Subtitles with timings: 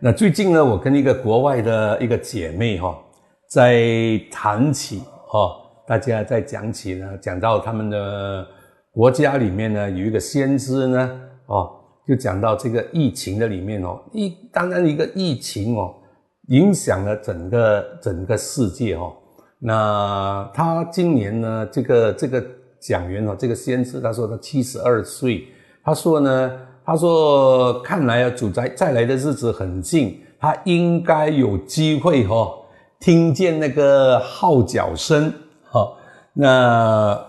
[0.00, 2.96] 那最近呢，我跟一个国外的一个姐妹哈，
[3.48, 3.82] 在
[4.30, 5.56] 谈起哈，
[5.88, 8.46] 大家在讲起呢，讲到他们的
[8.92, 11.68] 国家里面呢，有一个先知呢，哦，
[12.06, 15.92] 就讲到这个疫情的里面哦，疫当然一个疫情哦，
[16.46, 19.12] 影响了整个整个世界哦。
[19.58, 22.40] 那他今年呢，这个这个
[22.78, 25.48] 讲员哦，这个先知他说他七十二岁，
[25.82, 26.67] 他说呢。
[26.88, 32.50] 他说：“看来啊，主再再来的日子很近，他应该有机会哈，
[32.98, 35.30] 听见那个号角声
[35.70, 35.86] 哈。
[36.32, 37.22] 那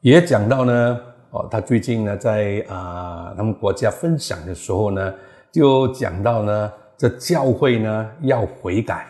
[0.00, 5.12] 也讲到呢，哦，他最近呢，在啊，他们国家分享的时候呢，
[5.50, 9.08] 就讲到呢，这教会呢要悔改，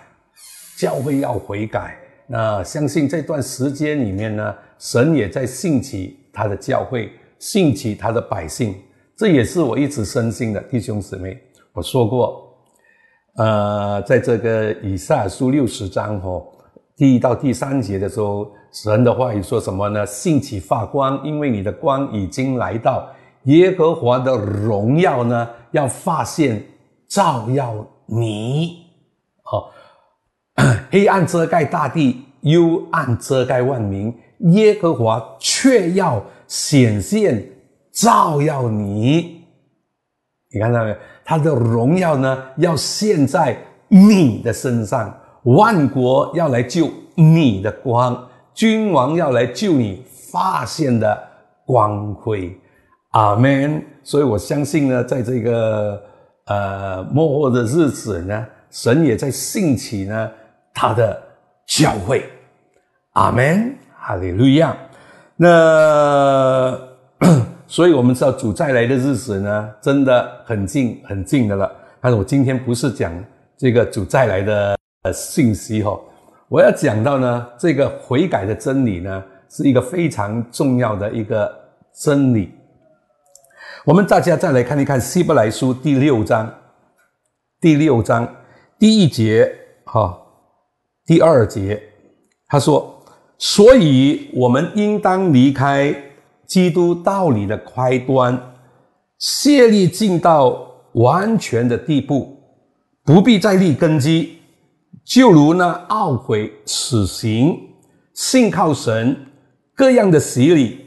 [0.78, 1.94] 教会要悔改。
[2.26, 8.74] 那相信这段时间里面呢，神也在兴起他的教会，兴起他的百姓。”
[9.20, 11.38] 这也是我一直深信的，弟兄姊妹，
[11.74, 12.56] 我说过，
[13.36, 16.42] 呃，在这个以赛书六十章哦，
[16.96, 20.06] 第一到第三节的时候，神的话语说什么呢？
[20.06, 23.06] 兴起发光，因为你的光已经来到，
[23.42, 26.64] 耶和华的荣耀呢，要发现
[27.06, 28.86] 照耀你。
[29.52, 29.68] 哦，
[30.90, 34.16] 黑暗遮盖大地，幽暗遮盖万民，
[34.54, 37.46] 耶和华却要显现。
[37.92, 39.44] 照耀你，
[40.52, 40.96] 你看到没有？
[41.24, 43.56] 他的荣耀呢，要现在
[43.88, 45.12] 你的身上，
[45.44, 51.18] 万国要来救你的光，君王要来救你发现的
[51.66, 52.58] 光辉。
[53.10, 53.84] 阿门。
[54.02, 56.02] 所以我相信呢，在这个
[56.46, 60.30] 呃末后的日子呢，神也在兴起呢
[60.72, 61.20] 他的
[61.66, 62.24] 教会。
[63.12, 64.76] 阿门，哈利路亚。
[65.36, 66.78] 那。
[67.70, 71.70] 所以，我们知道主再来的日子呢，真的很近很近的了。
[72.00, 73.12] 但是我今天不是讲
[73.56, 74.76] 这个主再来的
[75.14, 75.96] 信息哈，
[76.48, 81.48] 我要讲到呢，这个悔改的真理呢，是一个非常重要的一个
[81.94, 82.52] 真理。
[83.84, 86.52] 我们大家再来看一看《希伯来书》第六章，
[87.60, 88.26] 第六章
[88.80, 89.48] 第一节
[89.84, 90.20] 哈，
[91.06, 91.80] 第二节，
[92.48, 93.00] 他说
[93.38, 95.94] ：“所以我们应当离开。”
[96.50, 98.36] 基督道理的开端，
[99.18, 102.36] 卸力尽到完全的地步，
[103.04, 104.36] 不必再立根基，
[105.04, 107.56] 就如那懊悔死刑，
[108.14, 109.16] 信靠神
[109.76, 110.86] 各样的洗礼，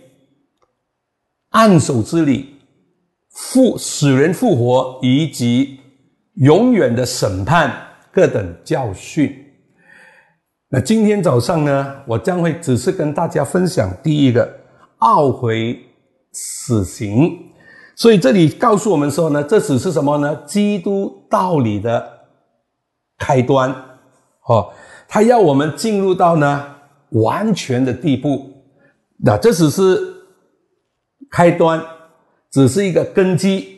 [1.51, 2.57] 按手之礼，
[3.29, 5.79] 复使人复活，以及
[6.33, 7.73] 永远的审判
[8.11, 9.33] 各等教训。
[10.67, 14.59] 那今天早上呢，我将会只是跟大家分享第一个。
[15.03, 15.77] 懊悔
[16.31, 17.51] 死刑，
[17.93, 20.33] 所以这里告诉我们说呢，这只是什么呢？
[20.45, 22.09] 基督道理的
[23.17, 23.69] 开端，
[24.47, 24.71] 哦，
[25.09, 26.75] 他要我们进入到呢
[27.09, 28.49] 完全的地步，
[29.17, 29.99] 那这只是
[31.29, 31.83] 开端，
[32.49, 33.73] 只是一个根基。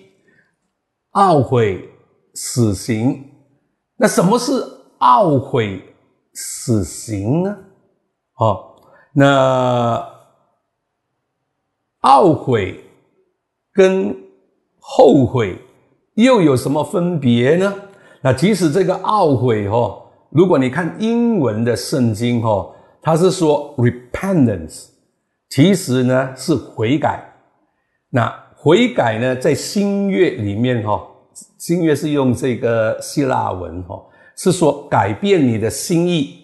[1.13, 1.89] 懊悔
[2.35, 3.23] 死刑，
[3.97, 4.51] 那什么是
[4.99, 5.81] 懊悔
[6.33, 7.57] 死刑呢？
[8.37, 8.75] 哦，
[9.13, 10.14] 那。
[12.05, 12.79] 懊悔
[13.73, 14.15] 跟
[14.79, 15.57] 后悔
[16.13, 17.73] 又有什么分别呢？
[18.21, 22.71] 那其实这个懊悔哈，如果你看英文的圣经哈，
[23.01, 24.85] 它是说 repentance，
[25.49, 27.23] 其实呢是悔改。
[28.11, 31.01] 那悔改呢，在新约里面哈，
[31.57, 33.99] 新约是用这个希腊文哈，
[34.37, 36.37] 是说改变你的心意，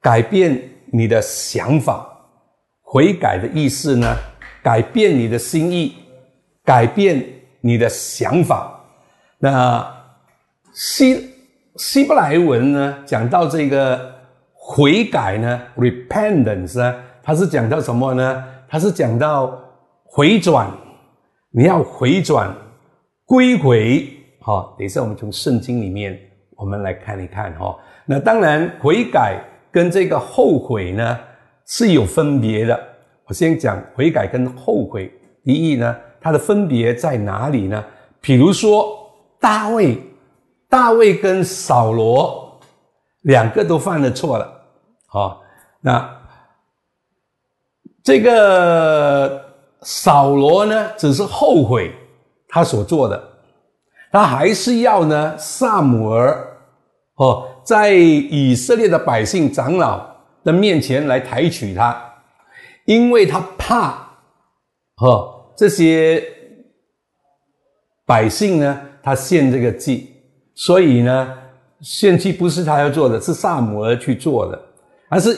[0.00, 0.58] 改变
[0.90, 2.12] 你的想法。
[2.82, 4.16] 悔改的意思呢？
[4.66, 5.94] 改变你的心意，
[6.64, 7.24] 改变
[7.60, 8.80] 你的想法。
[9.38, 9.86] 那
[10.74, 11.30] 希
[11.76, 12.98] 希伯来文呢？
[13.06, 14.12] 讲到这个
[14.52, 18.44] 悔改呢，repentance 呢，它是讲到什么呢？
[18.68, 19.56] 它是讲到
[20.02, 20.68] 回转，
[21.52, 22.52] 你要回转
[23.24, 24.04] 归回。
[24.40, 26.18] 好，等一下我们从圣经里面
[26.56, 27.78] 我们来看一看哈。
[28.04, 29.40] 那当然，悔改
[29.70, 31.20] 跟这个后悔呢
[31.68, 32.95] 是有分别的。
[33.28, 35.12] 我先讲悔改跟后悔。
[35.44, 37.84] 第一呢，它的分别在哪里呢？
[38.20, 39.96] 比如说大卫，
[40.68, 42.58] 大卫跟扫罗
[43.22, 44.52] 两个都犯了错了，
[45.06, 45.42] 好，
[45.80, 46.08] 那
[48.02, 49.44] 这个
[49.82, 51.92] 扫罗呢，只是后悔
[52.48, 53.22] 他所做的，
[54.10, 56.46] 他还是要呢萨姆尔
[57.16, 60.04] 哦，在以色列的百姓长老
[60.42, 62.02] 的面前来抬举他。
[62.86, 63.90] 因为他怕，
[64.96, 66.22] 哈这些
[68.04, 70.12] 百姓呢，他献这个祭，
[70.54, 71.36] 所以呢，
[71.80, 74.60] 献祭不是他要做的，是萨姆尔去做的，
[75.08, 75.36] 而是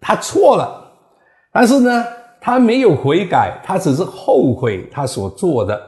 [0.00, 0.92] 他错了，
[1.52, 2.04] 但是呢，
[2.40, 5.80] 他没有悔改，他只是后悔他所做的。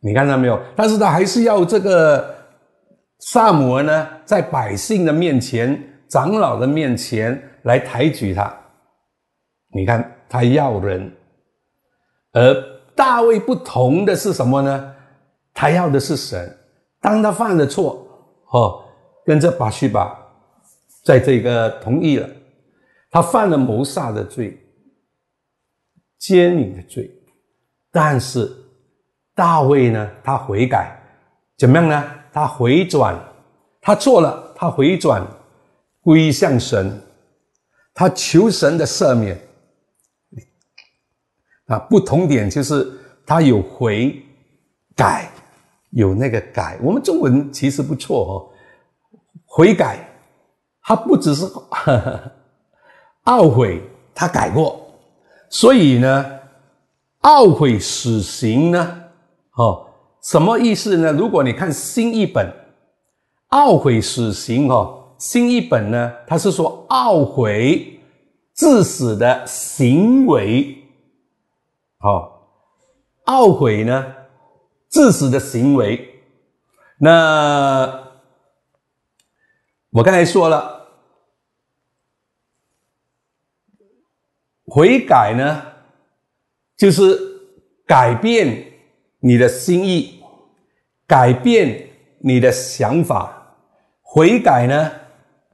[0.00, 0.60] 你看到没有？
[0.76, 2.34] 但是他还是要这个
[3.20, 8.54] 萨姆尔呢，在百姓的面前、长老的面前来抬举他。
[9.74, 11.12] 你看他要人，
[12.32, 12.54] 而
[12.94, 14.94] 大卫不同的是什么呢？
[15.52, 16.56] 他要的是神。
[17.00, 18.06] 当他犯了错，
[18.50, 18.84] 哦，
[19.26, 20.16] 跟着巴西巴
[21.04, 22.28] 在这个同意了，
[23.10, 24.58] 他犯了谋杀的罪、
[26.18, 27.10] 奸淫的罪，
[27.90, 28.50] 但是
[29.34, 30.96] 大卫呢，他悔改，
[31.58, 32.10] 怎么样呢？
[32.32, 33.18] 他回转，
[33.80, 35.26] 他错了，他回转，
[36.00, 37.00] 归向神，
[37.92, 39.36] 他求神的赦免。
[41.66, 42.90] 啊，不同点就是
[43.26, 44.22] 他有悔
[44.94, 45.30] 改。
[45.90, 48.50] 有那个改，我们中文其实不错哦。
[49.46, 50.08] 悔改，
[50.82, 51.46] 他不只是
[53.24, 53.80] 懊悔，
[54.12, 54.84] 他改过。
[55.48, 56.26] 所以呢，
[57.22, 59.04] 懊悔死刑呢，
[59.52, 59.86] 哦，
[60.20, 61.12] 什么意思呢？
[61.12, 62.52] 如果你看新译本，
[63.50, 68.00] 懊悔死刑哦，新译本呢，他是说懊悔
[68.56, 70.76] 致死的行为，
[72.04, 72.30] 哦，
[73.24, 74.14] 懊悔呢？
[74.88, 76.22] 自死的行为，
[76.98, 78.12] 那
[79.90, 80.86] 我刚才说了，
[84.66, 85.62] 悔改呢，
[86.76, 87.18] 就是
[87.86, 88.72] 改变
[89.20, 90.22] 你的心意，
[91.06, 93.56] 改变你的想法，
[94.02, 94.92] 悔改呢，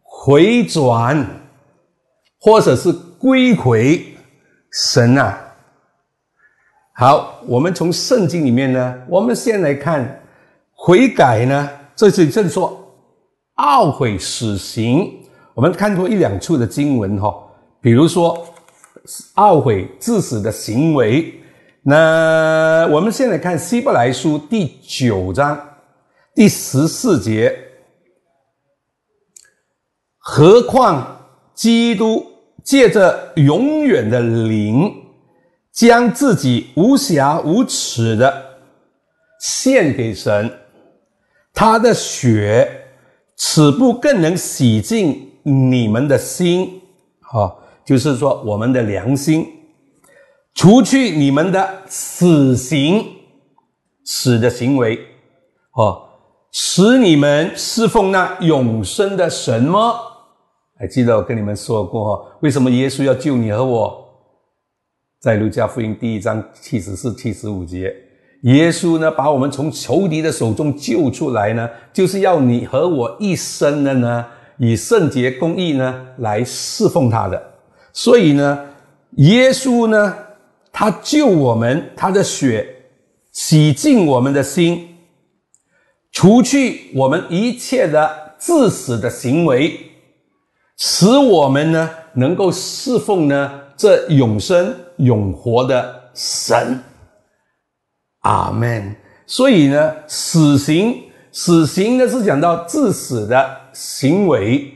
[0.02, 1.26] 回转，
[2.40, 4.16] 或者是归回
[4.72, 5.46] 神啊。
[7.00, 10.20] 好，我们从圣经里面呢，我们先来看
[10.70, 12.78] 悔改呢，这是正说
[13.56, 15.10] 懊悔死刑。
[15.54, 17.34] 我们看过一两处的经文哈，
[17.80, 18.46] 比如说
[19.36, 21.40] 懊悔致死的行为。
[21.82, 25.58] 那我们先来看希伯来书第九章
[26.34, 27.58] 第十四节，
[30.18, 31.18] 何况
[31.54, 32.26] 基督
[32.62, 35.06] 借着永远的灵。
[35.88, 38.58] 将自己无瑕无耻的
[39.40, 40.52] 献给神，
[41.54, 42.70] 他的血
[43.34, 46.82] 此不更能洗净你们的心？
[47.22, 49.46] 哈，就是说我们的良心，
[50.52, 53.06] 除去你们的死刑、
[54.04, 55.00] 死的行为，
[55.72, 56.02] 哦，
[56.52, 59.94] 使你们侍奉那永生的神吗？
[60.78, 63.99] 还记得我跟你们说过哈，为什么耶稣要救你和我？
[65.20, 67.94] 在路加福音第一章七十四、七十五节，
[68.44, 74.24] 耶稣呢把我们从仇敌的手中救出来呢，就是要你和我一生的呢，
[74.56, 77.52] 以圣洁公义呢来侍奉他的。
[77.92, 78.66] 所以呢，
[79.16, 80.16] 耶稣呢，
[80.72, 82.66] 他救我们，他的血
[83.30, 84.96] 洗净我们的心，
[86.12, 89.78] 除去我们一切的自死的行为，
[90.78, 94.74] 使我们呢能够侍奉呢这永生。
[95.00, 96.78] 永活的神，
[98.20, 98.94] 阿门。
[99.26, 104.72] 所以呢，死刑，死刑呢是讲到致死的行为，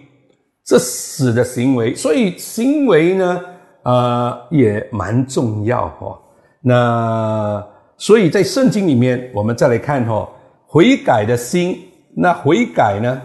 [0.65, 3.41] 这死的行为，所以行为呢，
[3.83, 6.17] 呃，也蛮重要哈。
[6.61, 7.67] 那
[7.97, 10.29] 所以在圣经里面，我们再来看哈，
[10.67, 11.79] 悔改的心，
[12.17, 13.21] 那悔改呢，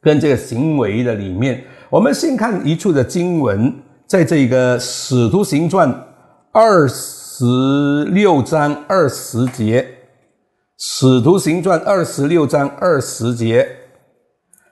[0.00, 3.72] 跟这个行为的里面，我们先看一处的经文。
[4.12, 5.90] 在这个《使徒行传》
[6.52, 9.80] 二十六章二十节，
[10.76, 13.66] 《使徒行传》二十六章二十节，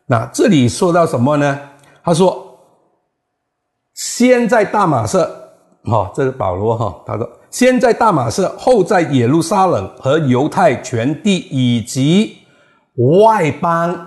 [0.05, 1.59] 那这里说到什么呢？
[2.05, 2.55] 他说
[3.97, 5.25] ：“先在大马色，
[5.85, 12.37] 哈，这是保罗哈，他说先在大马色，后在耶路撒冷和犹太全地以及
[13.23, 14.07] 外邦，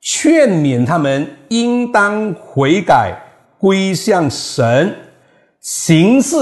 [0.00, 3.14] 劝勉他们应当悔改。”
[3.58, 4.94] 归向神，
[5.60, 6.36] 形式，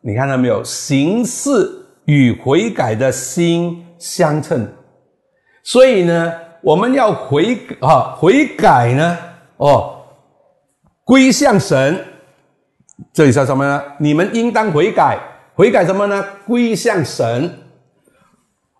[0.00, 0.62] 你看到没有？
[0.62, 1.50] 形式
[2.04, 4.66] 与悔改的心相称，
[5.64, 9.18] 所以呢，我们要悔啊，悔改呢，
[9.56, 10.04] 哦，
[11.04, 12.04] 归向神，
[13.12, 13.82] 这里说什么呢？
[13.98, 15.18] 你们应当悔改，
[15.54, 16.24] 悔改什么呢？
[16.46, 17.50] 归向神，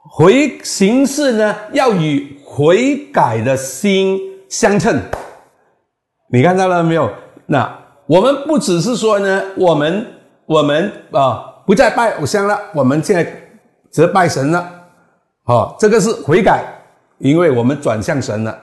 [0.08, 5.02] 回形式呢，要与悔改的心相称，
[6.30, 7.12] 你看到了没有？
[7.46, 10.06] 那我们不只是说呢，我们
[10.46, 13.26] 我们啊不再拜偶像了，我们现在
[13.90, 14.68] 则拜神了，
[15.44, 16.64] 好，这个是悔改，
[17.18, 18.56] 因为我们转向神了。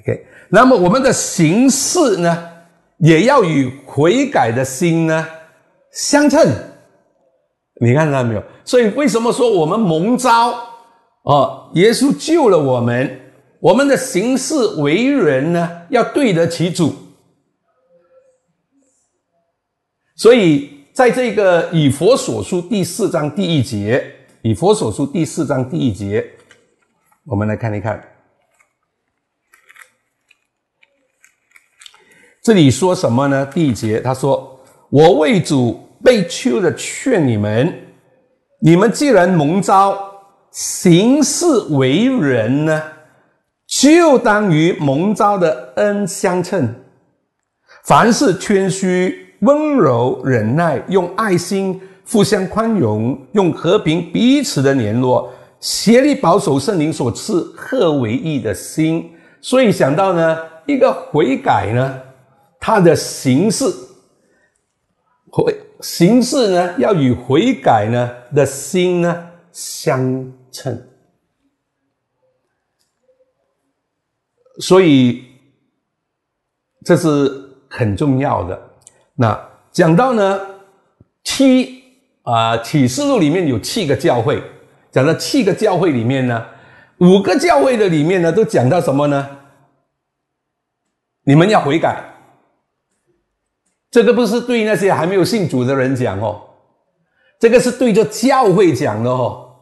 [0.00, 2.50] OK，那么我们的形式呢，
[2.98, 5.26] 也要与悔改的心呢
[5.90, 6.46] 相称。
[7.80, 8.42] 你看到没有？
[8.64, 10.54] 所以为什么说我们蒙召
[11.24, 11.70] 哦？
[11.74, 13.20] 耶稣救了我们，
[13.60, 16.94] 我们的行事为人呢，要对得起主。
[20.22, 24.08] 所以在这个以佛所书第四章第一节，
[24.42, 26.24] 以佛所书第四章第一节，
[27.24, 28.00] 我们来看一看。
[32.40, 33.44] 这里说什么呢？
[33.46, 37.76] 第一节他说：“我为主被囚的劝你们，
[38.60, 39.98] 你们既然蒙召
[40.52, 42.80] 行事为人呢，
[43.66, 46.72] 就当与蒙召的恩相称。
[47.82, 51.80] 凡事谦虚、温柔、忍耐，用爱心
[52.10, 55.30] 互相宽容，用和平彼此的联络，
[55.60, 59.12] 协力保守圣灵所赐合为一的心。
[59.40, 62.00] 所以想到呢，一个悔改呢。”
[62.64, 63.64] 他的形式
[65.32, 70.80] 悔形式呢，要与悔改呢的心呢相称，
[74.60, 75.24] 所以
[76.84, 78.71] 这是很重要的。
[79.14, 80.40] 那讲到呢
[81.24, 81.82] 七
[82.22, 84.42] 啊启示录里面有七个教会，
[84.90, 86.46] 讲到七个教会里面呢，
[86.98, 89.28] 五个教会的里面呢都讲到什么呢？
[91.24, 92.02] 你们要悔改。
[93.90, 96.40] 这个不是对那些还没有信主的人讲哦，
[97.38, 99.54] 这个是对着教会讲的哦，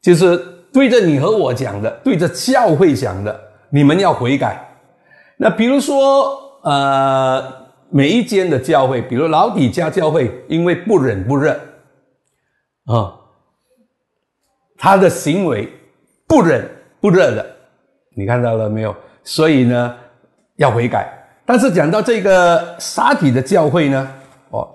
[0.00, 0.36] 就是
[0.72, 4.66] 对着你和我讲的，对着教会讲的，你们要悔改。
[5.36, 11.52] 那比如说，呃，每一间的教会，比如老底家教会，因为不冷不热
[12.86, 13.14] 啊，
[14.76, 15.68] 他的行为
[16.26, 16.68] 不冷
[17.00, 17.46] 不热的，
[18.16, 18.94] 你看到了没有？
[19.24, 19.96] 所以呢，
[20.56, 21.12] 要悔改。
[21.44, 24.08] 但是讲到这个沙体的教会呢，
[24.50, 24.68] 哦，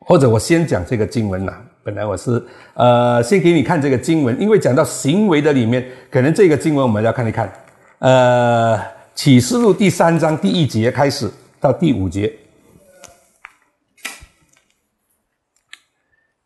[0.00, 1.52] 或者我先讲这个经文呐。
[1.84, 2.40] 本来我是
[2.74, 7.52] 呃先给你看这个经文，因为讲到行为的里面，可能这个经文我们要看一看。
[7.98, 8.78] 呃，
[9.14, 12.32] 启示录第三章第一节开始到第五节，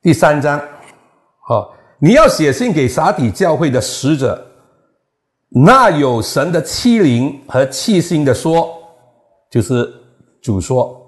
[0.03, 0.61] 第三章，
[1.47, 4.45] 好，你要写信给沙底教会的使者。
[5.49, 8.69] 那有神的欺凌和气心的说，
[9.49, 9.91] 就是
[10.43, 11.01] 主说：“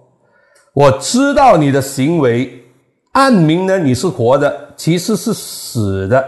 [0.73, 2.65] 我知道你的行为，
[3.13, 6.25] 暗明呢你是活的，其实是死的。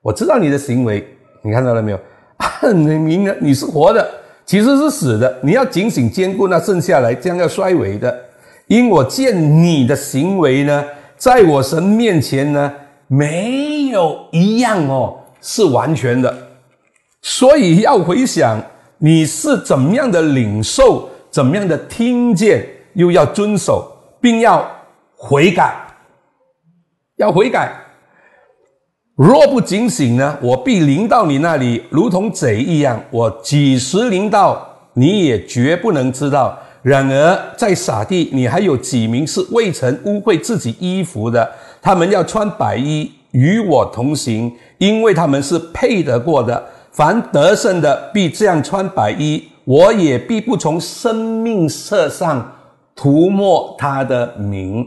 [0.00, 1.06] 我知道你的行为，
[1.42, 2.00] 你看到了没有？
[2.38, 4.10] 暗明呢你是活的，
[4.46, 5.38] 其实是死的。
[5.42, 8.14] 你要警醒坚固那剩下来将要衰微的，
[8.66, 10.84] 因我见你的行为呢，
[11.16, 12.72] 在我神面前呢，
[13.06, 16.36] 没有一样哦是完全的。”
[17.22, 18.62] 所以要回想
[18.98, 24.70] 你是怎么样的领受，怎么样的听见，又要遵守，并要
[25.16, 25.74] 悔改，
[27.16, 27.72] 要悔改。
[29.16, 33.00] 若不警醒呢，我必临到你那里，如同贼一样。
[33.12, 34.60] 我几时临到，
[34.94, 36.58] 你也绝不能知道。
[36.82, 41.48] 然而在撒地，你还有几名是未曾污秽自己衣服的，
[41.80, 46.60] 他们要穿白衣与我同行，因为他们是配得过的。
[46.90, 52.52] 凡得胜的，必这样穿白衣；我也必不从生命色上
[52.96, 54.84] 涂抹他的名。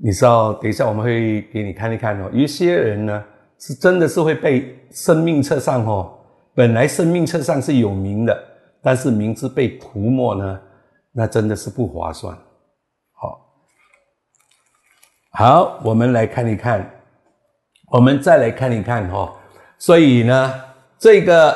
[0.00, 2.30] 你知道，等一下我们会给你看一看哦。
[2.32, 3.24] 有些人呢，
[3.58, 6.16] 是真的是会被生命册上哦，
[6.54, 8.44] 本来生命册上是有名的，
[8.80, 10.60] 但是名字被涂抹呢，
[11.10, 12.32] 那真的是不划算。
[13.12, 13.40] 好，
[15.32, 16.88] 好，我们来看一看，
[17.90, 19.34] 我们再来看一看哈。
[19.78, 20.54] 所以呢，
[20.96, 21.52] 这个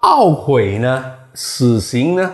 [0.00, 2.32] 懊悔呢，死刑呢，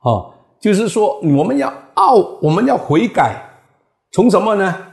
[0.00, 3.42] 哦，就是说我们要懊，我们要悔改，
[4.12, 4.85] 从什么呢？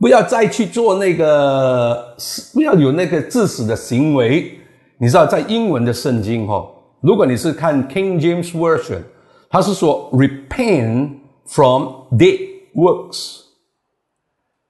[0.00, 2.16] 不要再去做那个，
[2.52, 4.58] 不要有那个致死的行为。
[4.98, 6.68] 你知道，在英文的圣经哈，
[7.00, 9.02] 如果你是看 King James Version，
[9.48, 11.10] 它是说 repent
[11.46, 11.84] from
[12.18, 12.40] dead
[12.74, 13.42] works，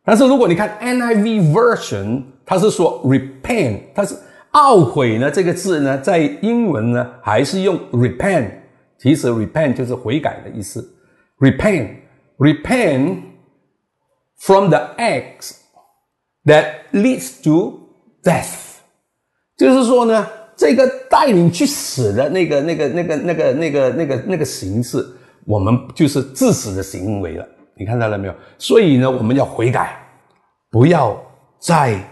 [0.05, 4.15] 但是如果你看 NIV Version，它是说 repent，它是。
[4.53, 5.31] 懊悔呢？
[5.31, 8.51] 这个字呢，在英文呢，还是用 repent。
[8.99, 10.93] 其实 repent 就是悔改的意思。
[11.39, 13.17] repent，repent
[14.41, 15.55] from the acts
[16.45, 17.81] that leads to
[18.23, 18.79] death。
[19.57, 25.07] 就是说呢，这个带领去死的那个、那个、那个、那个、那个、那个、那个形式，
[25.47, 27.47] 我们就是致死的行为了。
[27.77, 28.35] 你看到了没有？
[28.59, 29.97] 所以呢，我们要悔改，
[30.71, 31.17] 不要
[31.61, 32.03] 再。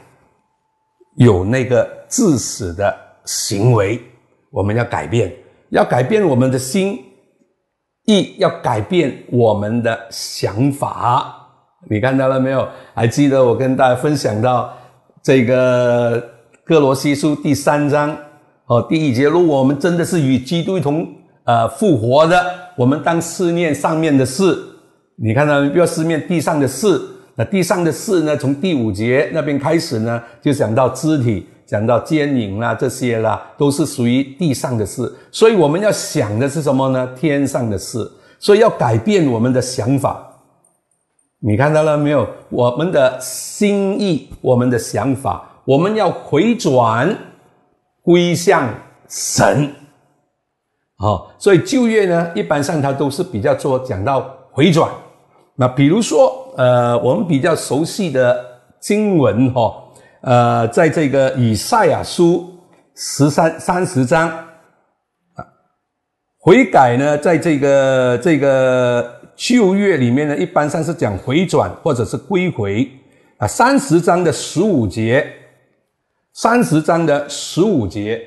[1.16, 4.00] 有那个自死的行为，
[4.52, 5.34] 我们要改变，
[5.70, 7.04] 要改变我们的心
[8.04, 11.37] 意，要改变我们的想法。
[11.86, 12.66] 你看到了没有？
[12.94, 14.72] 还记得我跟大家分享到
[15.22, 16.22] 这个
[16.64, 18.16] 哥罗西书第三章
[18.66, 21.06] 哦第一节，如果我们真的是与基督同
[21.44, 22.44] 呃复活的，
[22.76, 24.58] 我们当思念上面的事。
[25.14, 27.00] 你看到不要思念地上的事。
[27.36, 28.36] 那地上的事呢？
[28.36, 35.12] 从第五节那边开始呢，就讲到肢体，讲到肩影啦，这些啦，都是属于地上的事。
[35.30, 37.08] 所以我们要想的是什么呢？
[37.16, 38.10] 天上的事。
[38.40, 40.27] 所以要改变我们的想法。
[41.40, 42.28] 你看到了没有？
[42.48, 47.16] 我们的心意，我们的想法，我们要回转
[48.02, 48.68] 归向
[49.08, 49.72] 神。
[50.96, 54.90] 好，所以旧约呢，一般上它都是比较做讲到回转。
[55.54, 56.44] 那比如说。
[56.58, 58.44] 呃，我们比较熟悉的
[58.80, 59.72] 经文哈，
[60.22, 62.52] 呃，在这个以赛亚书
[62.96, 65.46] 十三三十章啊，
[66.40, 72.90] 悔改呢，在这个这个旧约里面呢，一般上是讲回转或者是归回
[73.38, 73.46] 啊。
[73.46, 75.32] 三十章的十五节，
[76.34, 78.20] 三十章的十五节，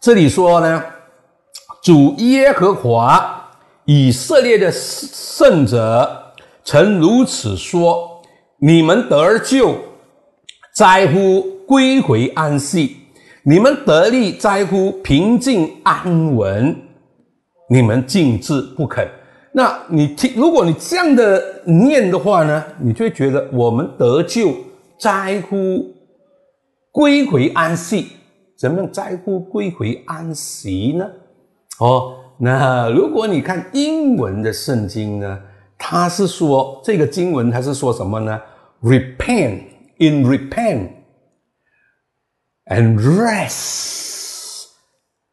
[0.00, 0.82] 这里说呢。
[1.82, 3.50] 主耶和华
[3.84, 6.32] 以色列的圣者
[6.64, 8.22] 曾如此说
[8.56, 9.76] ：“你们得救
[10.74, 13.03] 在乎归回安息，
[13.46, 16.74] 你们得力在乎平静安稳，
[17.68, 19.06] 你们静志不肯。”
[19.52, 24.52] 那你听，如果你这样的念的话呢，你就会觉得我们得救
[24.98, 25.94] 在乎
[26.90, 28.08] 归回安息，
[28.58, 31.06] 怎么样在乎归回安息呢？
[31.78, 35.38] 哦，那如果你看英文的圣经呢，
[35.78, 38.40] 它是说这个经文它是说什么呢
[38.82, 39.60] ？Repent
[39.98, 40.88] in repent
[42.66, 44.68] and rest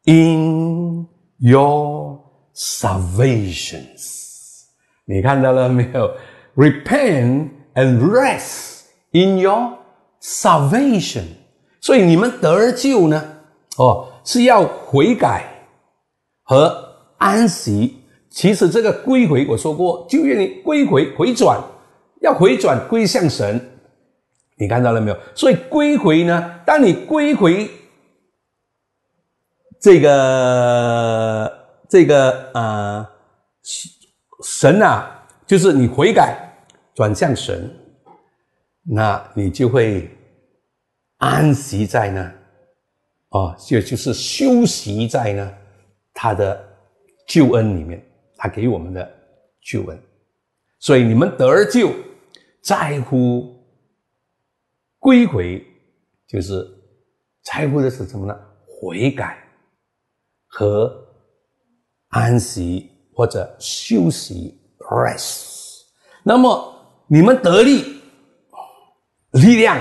[0.04, 1.06] in
[1.38, 2.20] your
[2.54, 4.12] salvations。
[5.04, 6.14] 你看到了没有
[6.56, 9.78] ？Repent and rest in your
[10.20, 11.24] salvation。
[11.80, 13.36] 所以你们得救呢，
[13.76, 15.48] 哦，是要悔改。
[16.44, 16.86] 和
[17.18, 21.58] 安息，其实这个归回，我说过，就愿意归回回转，
[22.20, 23.71] 要回转归向神。
[24.62, 25.18] 你看到了没有？
[25.34, 27.68] 所以归回呢，当你归回
[29.80, 33.08] 这个这个呃
[34.44, 36.38] 神啊，就是你悔改
[36.94, 37.68] 转向神，
[38.84, 40.08] 那你就会
[41.18, 42.32] 安息在呢，
[43.30, 45.52] 哦，就就是休息在呢。
[46.14, 46.62] 他的
[47.26, 48.00] 救恩里面，
[48.36, 49.10] 他给我们的
[49.60, 49.98] 救恩，
[50.78, 51.90] 所以你们得救，
[52.62, 53.51] 在乎
[55.02, 55.66] 归回，
[56.28, 56.64] 就是
[57.42, 58.38] 在乎的是什么呢？
[58.68, 59.36] 悔改
[60.46, 60.96] 和
[62.10, 65.80] 安息或者休息 （rest）。
[66.22, 66.72] 那么
[67.08, 68.00] 你们得力，
[69.32, 69.76] 力量。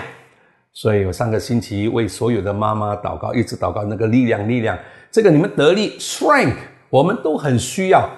[0.73, 4.75] 所以我上个星期为所有的妈妈祷告，一直祷告那个力量，力量。
[5.11, 6.57] 这个你们得力，strength，
[6.89, 8.09] 我们都很需要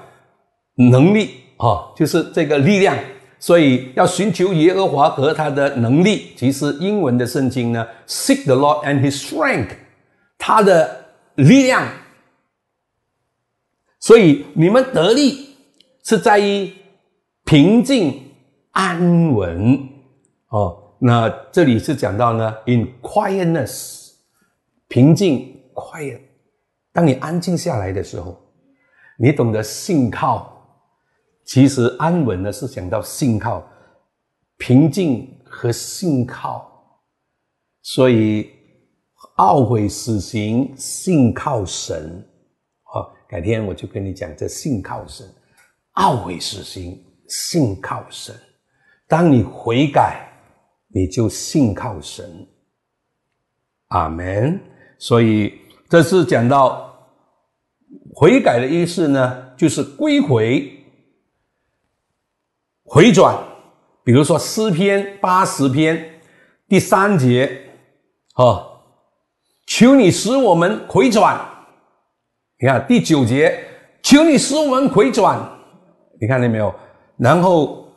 [0.75, 2.97] 能力啊，就是这个力量，
[3.43, 6.31] 所以要寻求耶和华和他的能力。
[6.37, 9.71] 其实英文的圣经呢，seek the Lord and His strength，
[10.37, 11.85] 他的力量。
[13.99, 15.57] 所以你们得力
[16.05, 16.71] 是在于
[17.43, 18.31] 平静
[18.71, 19.89] 安稳
[20.47, 20.95] 哦。
[20.99, 24.11] 那这里是讲到呢，in quietness，
[24.87, 26.21] 平静 quiet。
[26.93, 28.41] 当你安静下来的时候，
[29.19, 30.52] 你懂得信靠。
[31.45, 33.63] 其实安稳呢是讲到信靠、
[34.57, 36.69] 平静和信靠。
[37.81, 38.49] 所以
[39.37, 42.25] 懊悔死刑，信靠神。
[42.83, 45.27] 好，改天我就跟你讲这信靠神。
[45.95, 48.35] 懊悔死刑，信靠神。
[49.07, 50.27] 当你悔改，
[50.87, 52.47] 你就信靠神。
[53.87, 54.59] 阿门。
[54.97, 55.59] 所以。
[55.89, 56.91] 这是讲到
[58.15, 60.72] 悔改的意思呢，就是归回、
[62.93, 63.35] 回转。
[64.03, 66.21] 比如说诗篇八十篇
[66.67, 67.71] 第三节，
[68.35, 68.69] 啊，
[69.65, 71.39] 求你使我们回转。
[72.61, 73.65] 你看第九节，
[74.03, 75.39] 求你使我们回转。
[76.21, 76.71] 你看见没有？
[77.17, 77.87] 然后，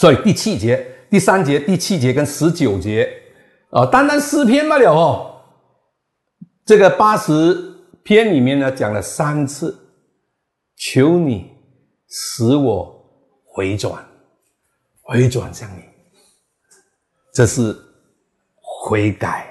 [0.00, 3.08] 所以第七节、第三节、第七节跟十九节，
[3.70, 5.42] 啊，单单诗篇罢了哦。
[6.64, 7.54] 这个八十
[8.02, 9.78] 篇里面呢，讲了三次，
[10.76, 11.52] 求你
[12.08, 13.00] 使我
[13.46, 14.04] 回转，
[15.10, 15.80] 回转向你，
[17.32, 17.74] 这是
[18.60, 19.46] 悔改。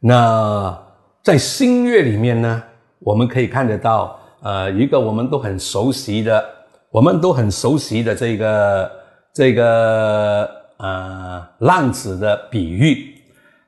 [0.00, 0.82] 那
[1.22, 2.62] 在新约里面呢，
[3.00, 6.42] 我们可以看得到，呃，一个我们都很熟悉的，
[6.90, 8.90] 我们都很熟悉的这个
[9.34, 13.14] 这个呃浪子的比喻。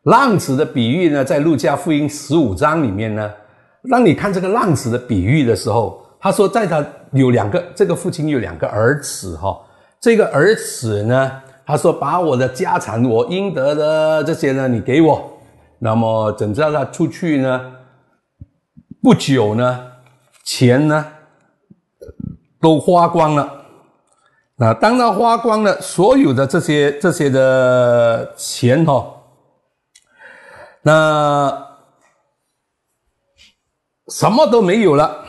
[0.04, 3.30] 浪子的比喻呢，在路加福音十五章里面呢，
[3.90, 9.60] 当你看这个浪子的比喻的时候，他说，在他有两个，这个父亲有两个儿子哈，
[10.02, 15.38] 这个儿子呢，他说，把我的家产，我应得的这些呢，你给我。
[15.78, 17.72] 那么等到他出去呢，
[19.00, 19.92] 不久呢，
[20.42, 21.06] 钱呢
[22.60, 23.64] 都花光了。
[24.56, 29.06] 那当他花光了所有的这些这些的钱哈。
[30.82, 31.68] 那
[34.08, 35.24] 什么都没有了，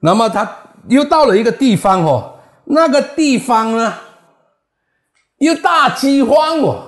[0.00, 0.50] 那么他
[0.88, 2.39] 又到了一个地方哦，
[2.70, 3.92] 那个地方呢
[5.38, 6.82] 又大饥荒哦，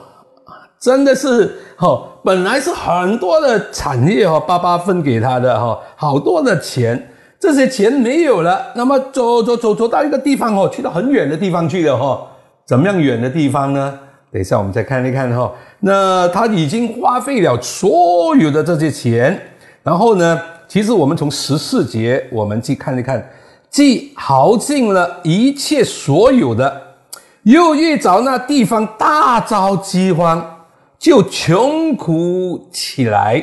[0.80, 12.26] 真的是哦，本来是很多的产业哦，爸爸分给他的哈，好多的钱，这些钱没有了，那么走走走走到一个地方哦，去到很远的地方去了哈，
[12.66, 13.98] 怎么样远的地方呢？
[14.30, 15.52] 等一下我们再看一看哈。
[15.80, 19.38] 那他已经花费了所有的这些钱，
[19.82, 23.28] 然后呢，其实我们从十四节我们去看一看，
[23.72, 26.98] 既耗尽了一切所有的，
[27.44, 30.66] 又遇着那地方大遭饥荒，
[30.98, 33.42] 就穷苦起来，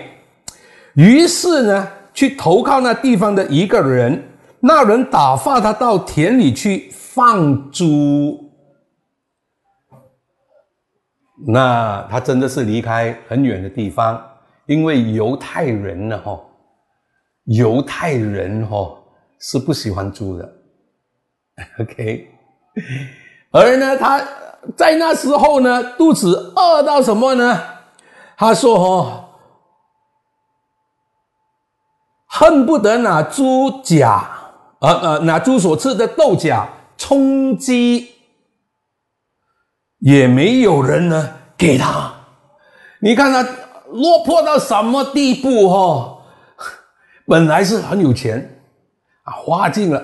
[0.93, 4.23] 于是呢，去投靠那地方的一个人，
[4.59, 8.51] 那人打发他到田里去放猪。
[11.47, 14.21] 那他真的是离开很远的地方，
[14.67, 16.39] 因为犹太人呢，哈，
[17.45, 18.95] 犹太人哈
[19.39, 20.53] 是不喜欢猪的，
[21.79, 22.29] OK，
[23.51, 24.21] 而呢，他
[24.75, 27.63] 在那时候呢，肚子饿到什么呢？
[28.37, 29.29] 他说：“哈，
[32.27, 34.29] 恨不得拿猪甲，
[34.79, 38.11] 呃呃，拿猪所吃的豆荚充饥。”
[39.99, 42.13] 也没有人呢给他，
[43.01, 43.43] 你看他
[43.91, 46.17] 落魄到什么地步哈？
[47.27, 48.58] 本来是很有钱
[49.29, 50.03] 啊，花尽了，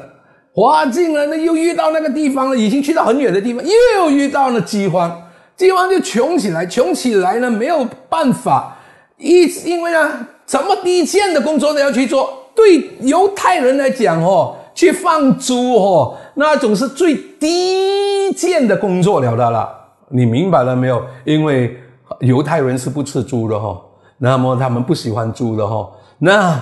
[0.53, 5.19] 花尽了，那又遇到那个地方了，已经去到很远的地方，又遇到了饥荒，
[5.55, 8.77] 饥荒就穷起来，穷起来呢没有办法，
[9.17, 19.67] 一因为呢什么低贱的工作都要去做，对犹太人来讲哦，去放猪哦，那种是最低贱的工作了的了。
[20.09, 21.03] 你明白了没有？
[21.23, 21.75] 因为
[22.19, 23.81] 犹太人是不吃猪的哈，
[24.19, 25.89] 那么他们不喜欢猪的哈。
[26.19, 26.61] 那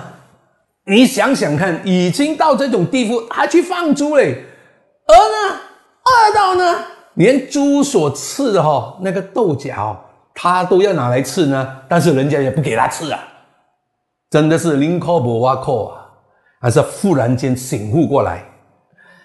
[0.86, 4.44] 你想想看，已经到这种地步，还去放猪嘞？
[5.06, 5.60] 而呢，
[6.04, 6.78] 饿到呢，
[7.14, 9.98] 连猪所吃的哈那个豆角，
[10.34, 11.76] 他都要拿来吃呢。
[11.88, 13.18] 但是人家也不给他吃啊，
[14.30, 16.06] 真的是宁可不挖口啊！
[16.60, 18.44] 还是忽然间醒悟过来，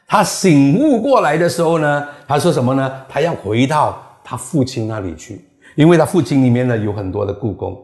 [0.08, 3.06] 他醒悟过来的时候呢，他说什么呢？
[3.08, 4.02] 他要回到。
[4.22, 5.44] 他父亲那里去，
[5.76, 7.76] 因为他父亲里面呢有很多的故宫，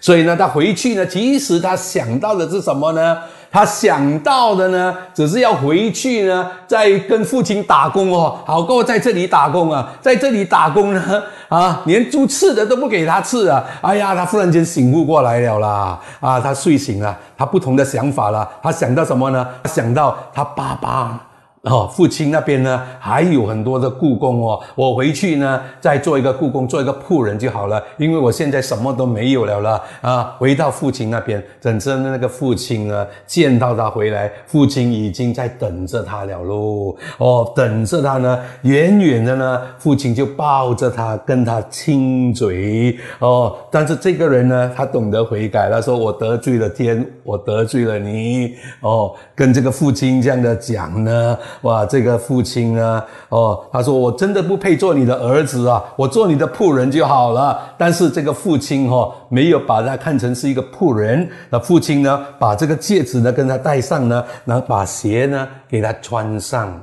[0.00, 3.18] 所以呢，他回去呢，其实他想到的是什么呢？
[3.50, 13.64] 他想到的呢，只是要回去呢，再跟父亲打工哦，好过在这里打工啊，在这里打工呢，啊，连猪吃的都不给他吃啊！
[13.80, 19.46] 哎呀，他忽然间醒悟过来了啦，啊，他睡醒了，他不同的想法了，他想到什么呢？
[19.62, 21.25] 他想到他爸爸。
[21.66, 30.36] 哦，父亲那边呢还有很多的故宫哦，我回去呢再做一个故宫，做一个仆人就好了，因为我现在什么都没有了了啊！
[30.38, 36.96] 回到父亲那边，等着那个父亲呢见到他回来，父亲已经在等着他了喽。
[37.18, 43.56] 哦，等着他呢，远远的呢，父亲就抱着他跟他亲嘴哦。
[43.72, 51.36] 但是这个人呢，他懂得悔改，他说我得罪了天，我得罪了你哦，跟这个父亲这样的讲呢。
[51.62, 53.04] 哇，这个父亲呢？
[53.28, 57.74] 哦，他说我真的不配做你的儿子啊，我做你的仆人就好了。
[57.78, 61.28] 但是这个父亲哈，没有把他看成是一个仆人。
[61.50, 66.80] 那父亲呢，把这个戒指呢跟他戴上呢，然后把鞋呢给他穿上。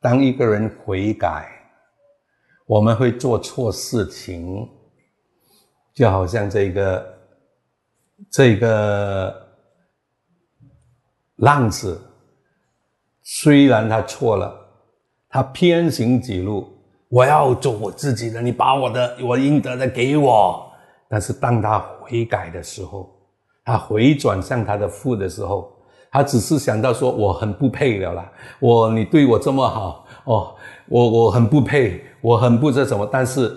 [0.00, 1.48] 当一个人悔改，
[2.66, 4.68] 我们会做错事情，
[5.94, 7.14] 就好像这个
[8.30, 9.34] 这个
[11.36, 12.00] 浪子。
[13.34, 14.54] 虽然他错了，
[15.30, 16.68] 他偏行己路，
[17.08, 20.70] 我要做我自己的，你把我的我应得的给我。
[21.08, 23.10] 但是当他悔改的时候，
[23.64, 25.72] 他回转向他的父的时候，
[26.10, 30.54] 他只是想到说我很不配了啦，我你对我这么好，哦，
[30.86, 33.08] 我我很不配，我很不知什么。
[33.10, 33.50] 但是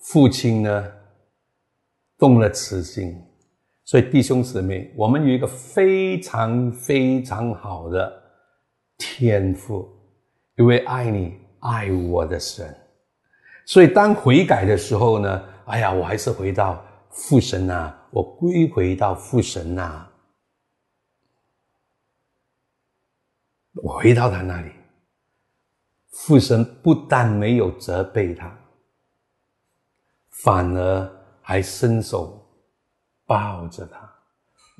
[0.00, 0.84] 父亲呢，
[2.18, 3.14] 动了慈心，
[3.84, 8.22] 所以弟兄姊妹，我们有一个非常非常好的
[8.98, 9.88] 天赋，
[10.56, 12.74] 因为爱你爱我的神，
[13.64, 20.08] 所以当悔改的时候呢，哎呀，我还是回到父神呐，我归回到父神呐。
[23.82, 24.72] 我回到他那里，
[26.10, 28.50] 父神不但没有责备他，
[30.30, 31.10] 反而
[31.42, 32.42] 还伸手
[33.26, 34.10] 抱着他，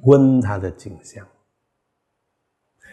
[0.04, 1.26] 温他的颈项，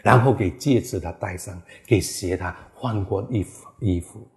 [0.04, 4.28] 然后给戒指他戴上，给鞋他换过衣服衣服。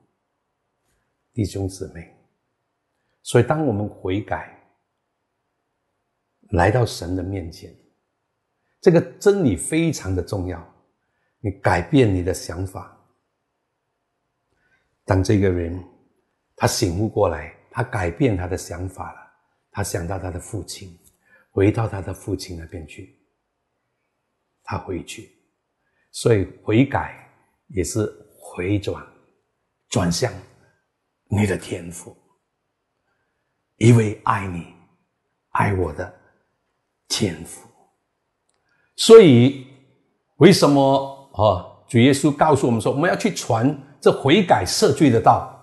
[1.33, 2.15] 弟兄姊妹，
[3.21, 4.57] 所以当我们悔改，
[6.51, 7.75] 来到神的面前，
[8.79, 10.73] 这个真理非常的重要。
[11.41, 12.97] 你改变你的想法。
[15.03, 15.83] 当这个人
[16.55, 19.33] 他醒悟过来，他改变他的想法了，
[19.69, 20.97] 他想到他的父亲，
[21.51, 23.19] 回到他的父亲那边去，
[24.63, 25.36] 他回去，
[26.19, 27.15] 所以悔改
[27.67, 29.05] 也是回转，
[29.87, 30.33] 转向
[31.29, 32.17] 你的天赋，
[33.75, 34.65] 一位爱你、
[35.49, 36.11] 爱我的
[37.07, 37.69] 天赋。
[38.95, 39.67] 所以
[40.37, 40.81] 为什么？
[41.33, 45.53] 哦，主耶稣告诉我们说，我们要去传这悔改赦罪的道。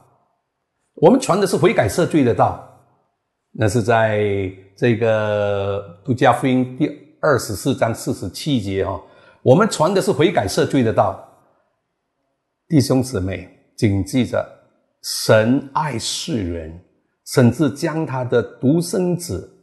[0.95, 2.65] 我们传的是悔改赦罪的道，
[3.51, 4.23] 那是在
[4.77, 6.87] 这个路加福音第
[7.21, 9.03] 二十四章四十七节哈。
[9.45, 11.23] 我们传的是悔改赦罪的道。
[12.67, 14.43] 弟兄姊妹，谨记着，
[15.03, 16.83] 神爱世人，
[17.27, 19.55] 甚至将他的独生子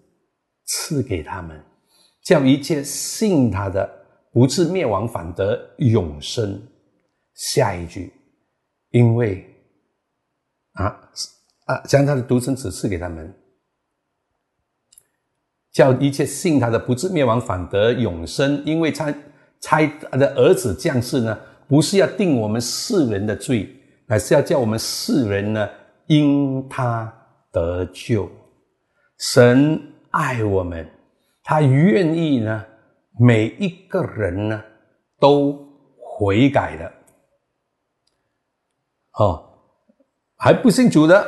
[0.65, 1.59] 赐给他们，
[2.23, 3.97] 叫一切信他的。
[4.33, 6.61] 不至灭亡，反得永生。
[7.33, 8.13] 下一句，
[8.91, 9.45] 因为
[10.73, 10.85] 啊
[11.65, 13.35] 啊，将他的独生子赐给他们，
[15.73, 18.63] 叫一切信他的不至灭亡，反得永生。
[18.63, 19.13] 因为他
[19.61, 23.69] 差的儿子降世呢，不是要定我们世人的罪，
[24.05, 25.69] 乃是要叫我们世人呢
[26.07, 27.11] 因他
[27.51, 28.29] 得救。
[29.17, 30.85] 神爱我们，
[31.43, 32.65] 他愿意呢。
[33.19, 34.63] 每一个人呢，
[35.19, 35.59] 都
[35.99, 36.91] 悔改的，
[39.19, 39.43] 哦，
[40.37, 41.21] 还不信主的，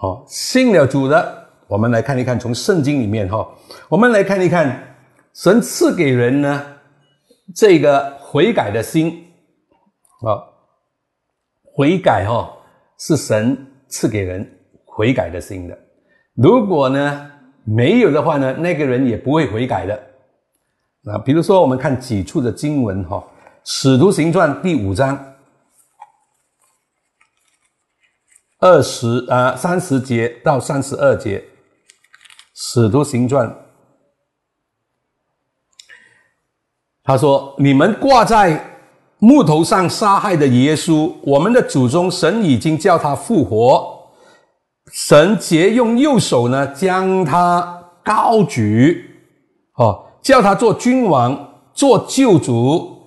[0.00, 3.46] 哦，信了主的，我们来看一看，从圣经里面哈，
[3.88, 4.96] 我们来看一看，
[5.34, 6.75] 神赐给人呢
[7.54, 9.32] 这个悔改的心，
[10.20, 10.42] 啊，
[11.62, 12.56] 悔改哈
[12.98, 15.78] 是神赐给人悔改的心的，
[16.34, 17.30] 如果呢
[17.64, 19.94] 没有的话呢，那个人也不会悔改的。
[21.04, 23.16] 啊，比如说，我们看几处的经文哈，
[23.64, 25.34] 《使徒行传》第五章
[28.58, 31.38] 二十啊三十节到三十二节，
[32.54, 33.48] 《使徒行传》
[37.06, 38.60] 他说：“你们挂在
[39.20, 43.96] 木头上杀害的耶稣，我们的祖宗神已经叫他复活，
[44.92, 49.08] 神借用右手呢将他高举，
[49.76, 52.98] 哦。”叫他做君王，做救主。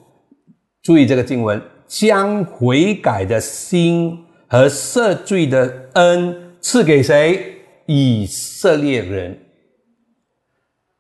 [0.82, 7.58] 注意这个经文，将悔改的心和赦罪的恩赐给谁？
[7.88, 9.38] 以色列人。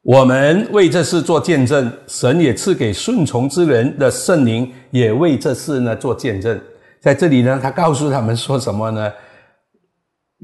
[0.09, 6.59] 我们为这事做见证，神也赐给顺从之人的圣灵，也为这事呢做见证。
[6.99, 9.13] 在这里呢，他告诉他们说什么呢？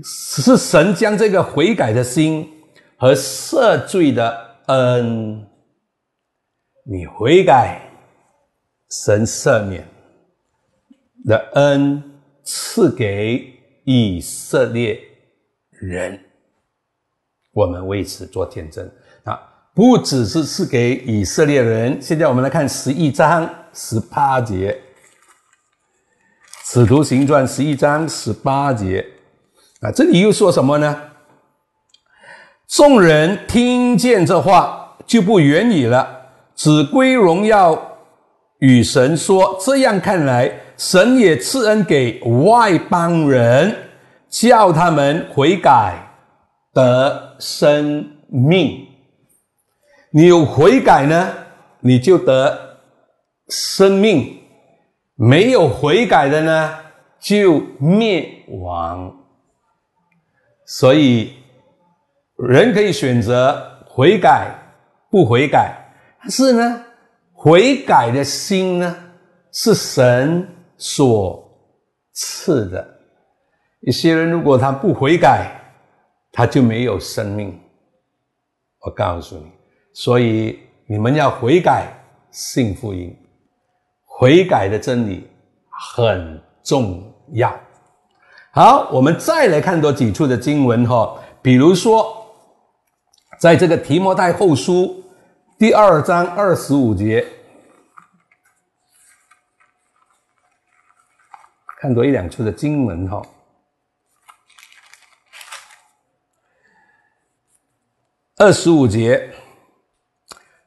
[0.04, 2.48] 是神将这个悔改的心
[2.96, 5.44] 和赦罪的恩。
[6.86, 7.82] 你悔改，
[9.04, 9.84] 神赦免
[11.26, 12.04] 的恩
[12.44, 13.44] 赐给
[13.84, 15.02] 以色列
[15.72, 16.24] 人，
[17.52, 18.88] 我们为此做见证！
[19.76, 22.02] 不只是赐给以色列人。
[22.02, 24.72] 现在我们来看十一章十八节，
[26.72, 29.06] 《使徒行传》十一章十八节
[29.82, 30.98] 啊，这里又说什么呢？
[32.70, 36.22] 众人听见这话，就不远矣了。
[36.56, 37.98] 只归荣耀
[38.60, 43.76] 与神说，这样看来，神也赐恩给外邦人，
[44.30, 45.96] 叫他们悔改
[46.74, 48.88] 得生命。
[50.16, 51.34] 你有悔改呢，
[51.82, 52.78] 你就得
[53.50, 54.40] 生命；
[55.16, 56.80] 没有悔改的呢，
[57.20, 58.26] 就灭
[58.62, 59.14] 亡。
[60.66, 61.34] 所以，
[62.38, 64.56] 人可以选择悔改，
[65.12, 65.76] 不悔改。
[66.22, 66.82] 但是呢，
[67.34, 68.96] 悔改的心呢，
[69.52, 70.48] 是神
[70.78, 71.46] 所
[72.14, 72.88] 赐的。
[73.82, 75.52] 一些人如果他不悔改，
[76.32, 77.60] 他就没有生命。
[78.80, 79.52] 我告诉你，
[79.96, 81.88] 所以你们要悔改，
[82.30, 83.18] 信福音，
[84.04, 85.26] 悔改的真理
[85.70, 87.58] 很重要。
[88.52, 92.30] 好，我们再来看多几处的经文哈，比如说，
[93.40, 95.02] 在这个提摩太后书
[95.58, 97.26] 第二章二十五节，
[101.80, 103.22] 看多一两处的经文哈。
[108.38, 109.34] 二十五节，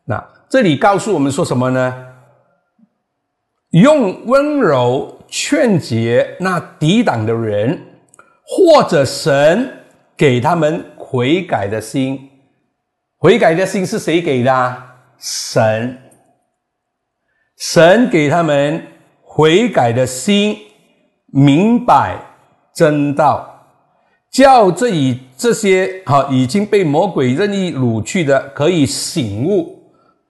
[0.08, 2.06] 那这里告诉我们说什么呢？
[3.72, 7.78] 用温柔劝解那抵挡的人，
[8.42, 9.70] 或者神
[10.16, 12.30] 给他们悔改的心。
[13.18, 14.76] 悔改的心是谁给的？
[15.18, 15.98] 神。
[17.58, 18.82] 神给他们
[19.20, 20.56] 悔改的心，
[21.26, 22.16] 明白
[22.72, 23.54] 真道。
[24.30, 29.77] 叫这以这些哈已经被魔鬼任意掳去的，可以醒悟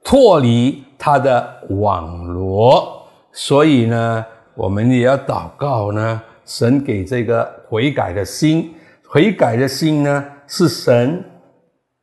[0.09, 3.07] 脱离他的网罗。
[3.31, 8.75] 所以呢，我们也要祷告呢，神给这个悔改的心，
[9.07, 11.23] 悔改的心呢是神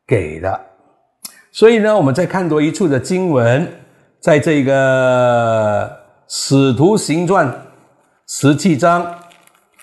[0.06, 0.62] 给的。
[1.52, 3.68] 所以呢，我们再看多一处的经文，
[4.20, 5.92] 在这个
[6.28, 7.52] 使徒行传
[8.28, 9.04] 十七章，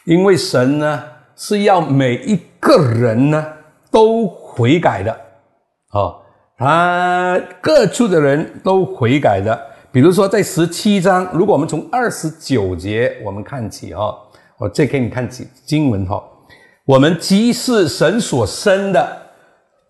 [0.04, 1.02] 因为神呢。
[1.34, 3.44] 是要每一个人呢
[3.90, 5.20] 都悔改的，
[5.90, 6.21] 哦，
[6.64, 9.60] 啊各处的人都悔改的。
[9.90, 14.16] 比如说在十七章，如果我们从二十九节我们看起，哈，
[14.58, 16.22] 我再给你看经经文，哈，
[16.84, 19.26] 我们既是神所生的，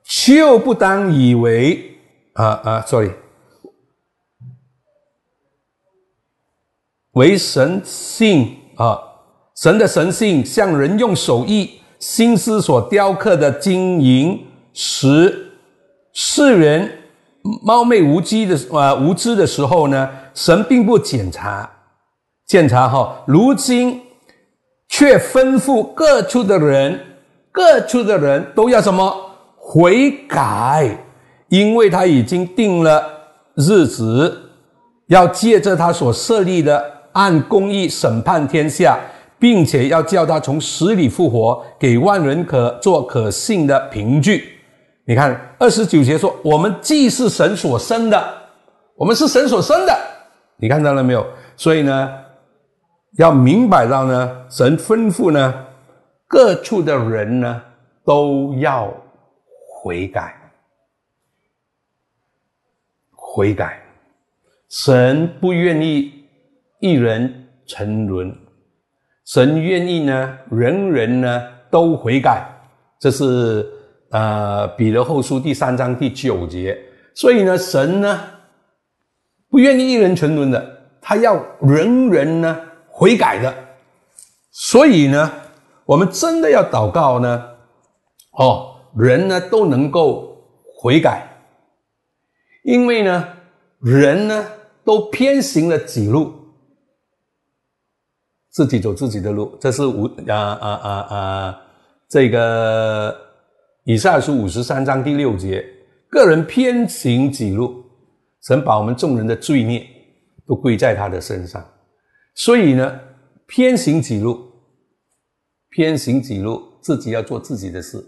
[0.02, 1.96] 就不当以为
[2.32, 3.10] 啊啊，sorry，
[7.12, 8.98] 为神性啊。
[9.54, 15.51] 神的神性像人用手艺心思所雕刻的金银石，
[16.12, 16.90] 世人
[17.64, 21.68] 冒昧无知的啊无知的时候呢，神并不检查
[22.46, 24.00] 检查哈，如今
[24.88, 27.00] 却吩咐各处的人，
[27.50, 29.14] 各处的人都要什么
[29.56, 30.96] 悔改，
[31.48, 33.02] 因为他已经定了
[33.54, 34.50] 日子，
[35.06, 38.98] 要借着他所设立的按公义审判天下。
[39.42, 44.51] 并且要叫他从死里复活，给万人可做可信的凭据。
[45.04, 48.34] 你看二十九节说：“我们既是神所生的，
[48.94, 49.98] 我们是神所生的。”
[50.56, 51.26] 你看到了没有？
[51.56, 52.12] 所以呢，
[53.18, 55.66] 要明白到呢，神吩咐呢，
[56.28, 57.60] 各处的人呢
[58.04, 58.92] 都要
[59.82, 60.34] 悔改，
[63.10, 63.82] 悔改。
[64.68, 66.12] 神不愿意
[66.78, 68.32] 一人沉沦。
[69.24, 72.46] 神愿意呢，人人呢都悔改，
[72.98, 73.68] 这是
[74.12, 76.78] 呃彼得后书第三章第九节。
[77.14, 78.20] 所以呢，神呢
[79.50, 83.52] 不愿意一人沉沦的，他要人人呢悔改的。
[84.50, 85.30] 所以呢，
[85.84, 87.44] 我们真的要祷告呢，
[88.32, 90.36] 哦，人呢都能够
[90.76, 91.26] 悔改，
[92.64, 93.28] 因为呢，
[93.80, 94.46] 人呢
[94.84, 96.32] 都偏行了己路。
[98.50, 101.60] 自己走自己的路，这是无啊啊啊啊！
[102.06, 103.16] 这个
[103.84, 105.64] 以赛亚书五十三章第六节，
[106.08, 107.84] 个人偏行己路，
[108.42, 109.84] 神把我们众人的罪孽
[110.46, 111.66] 都归在他的身上。
[112.34, 113.00] 所以呢，
[113.46, 114.52] 偏行己路，
[115.70, 118.00] 偏行己路，自己要做自己的事。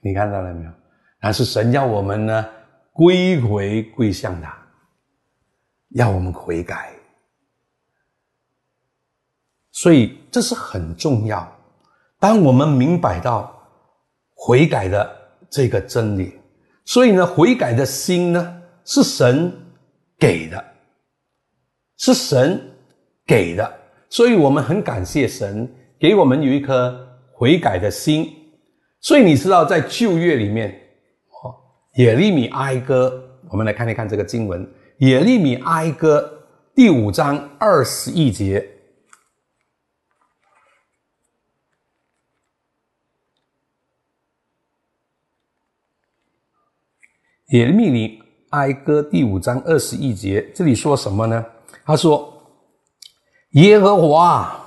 [0.00, 0.70] 你看到了没有？
[1.20, 2.46] 但是神要我们呢，
[2.90, 4.56] 归回归向他，
[5.90, 6.90] 要我们悔改。
[9.72, 11.46] 所以这是很重要。
[12.18, 13.53] 当我们明白到
[14.46, 15.10] 悔改的
[15.48, 16.34] 这个真理，
[16.84, 19.50] 所以呢，悔改的心呢是神
[20.18, 20.62] 给的，
[21.96, 22.60] 是神
[23.26, 23.74] 给的。
[24.10, 25.66] 所以我们很感谢神
[25.98, 26.94] 给我们有一颗
[27.32, 28.30] 悔改的心。
[29.00, 30.68] 所以你知道，在旧约里面，
[31.42, 31.48] 哦，
[31.94, 33.18] 耶利米哀歌，
[33.48, 36.30] 我们来看一看这个经文：耶利米哀歌
[36.74, 38.62] 第五章二十一节。
[47.54, 51.46] 耶利米哀歌第五章二十一节，这里说什么呢？
[51.84, 52.42] 他说
[53.54, 54.60] ：“耶和华，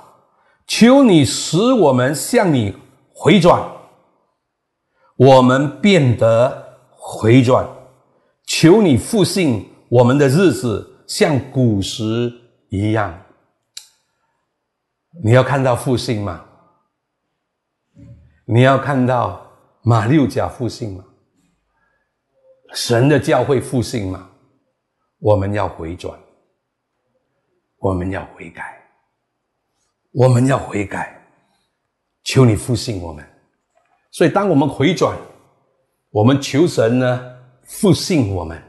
[0.66, 2.74] 求你使我们向你
[3.12, 3.62] 回转，
[5.16, 7.62] 我们变得回转；
[8.46, 12.32] 求你复兴我们的日子，像古时
[12.70, 13.14] 一样。”
[15.22, 16.42] 你要看到复兴吗？
[18.46, 19.46] 你要看到
[19.82, 21.04] 马六甲复兴吗？
[22.74, 24.30] 神的教会复兴吗？
[25.20, 26.16] 我们要回转，
[27.78, 28.80] 我们要悔改，
[30.12, 31.20] 我们要悔改，
[32.22, 33.24] 求你复兴我们。
[34.10, 35.16] 所以，当我们回转，
[36.10, 38.62] 我们求神呢复兴我们。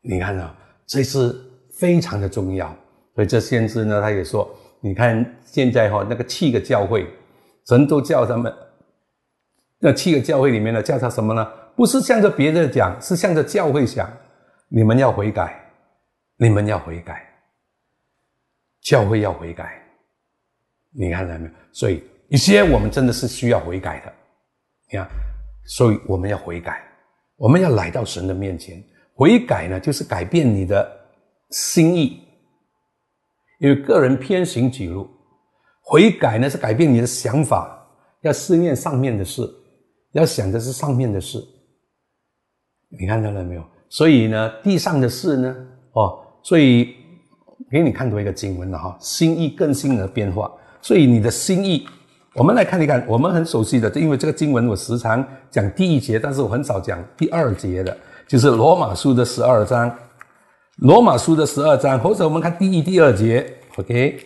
[0.00, 0.54] 你看到，
[0.86, 1.34] 这是
[1.72, 2.74] 非常的重要。
[3.14, 4.48] 所以，这先知呢，他也说
[4.80, 7.06] ：“你看现在哈，那个七个教会，
[7.66, 8.52] 神都叫他们，
[9.78, 11.46] 那七个教会里面呢，叫他什么呢？
[11.76, 14.10] 不是向着别人讲，是向着教会讲，
[14.68, 15.60] 你们要悔改，
[16.36, 17.26] 你们要悔改，
[18.82, 19.82] 教会要悔改。
[20.96, 21.50] 你看到没有？
[21.72, 24.12] 所以，一些我们真的是需要悔改的。
[24.92, 25.08] 你看，
[25.66, 26.82] 所以我们要悔改，
[27.36, 28.82] 我们要来到神的面前。
[29.14, 30.88] 悔改呢，就是改变你的
[31.50, 32.20] 心意。”
[33.60, 35.08] 因为个人偏行己路，
[35.80, 37.84] 悔改呢是改变你的想法，
[38.20, 39.42] 要思念上面的事，
[40.12, 41.38] 要想的是上面的事。
[42.98, 43.64] 你看到了没有？
[43.88, 45.56] 所以呢，地上的事呢，
[45.92, 46.96] 哦，所以
[47.70, 50.50] 给你看多一个经文了哈，心意更新而变化。
[50.82, 51.86] 所以你的心意，
[52.34, 59.94] 我们来看一看，我们很熟悉的，因为这个经文我时常讲第一节，但是我很少讲第二节的，就是罗马书的十二章。
[60.78, 64.18] 罗马书的十二章，或者我们看第一、第二节，OK。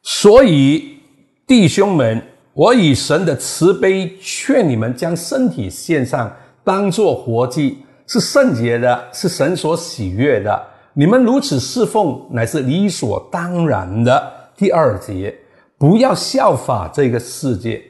[0.00, 1.00] 所以
[1.44, 2.24] 弟兄们，
[2.58, 6.28] 我以神的慈悲劝你们，将身体献上，
[6.64, 7.78] 当作活祭，
[8.08, 10.60] 是圣洁的，是神所喜悦的。
[10.92, 14.32] 你们如此侍奉，乃是理所当然的。
[14.56, 15.32] 第二节，
[15.78, 17.80] 不要效法这个世界，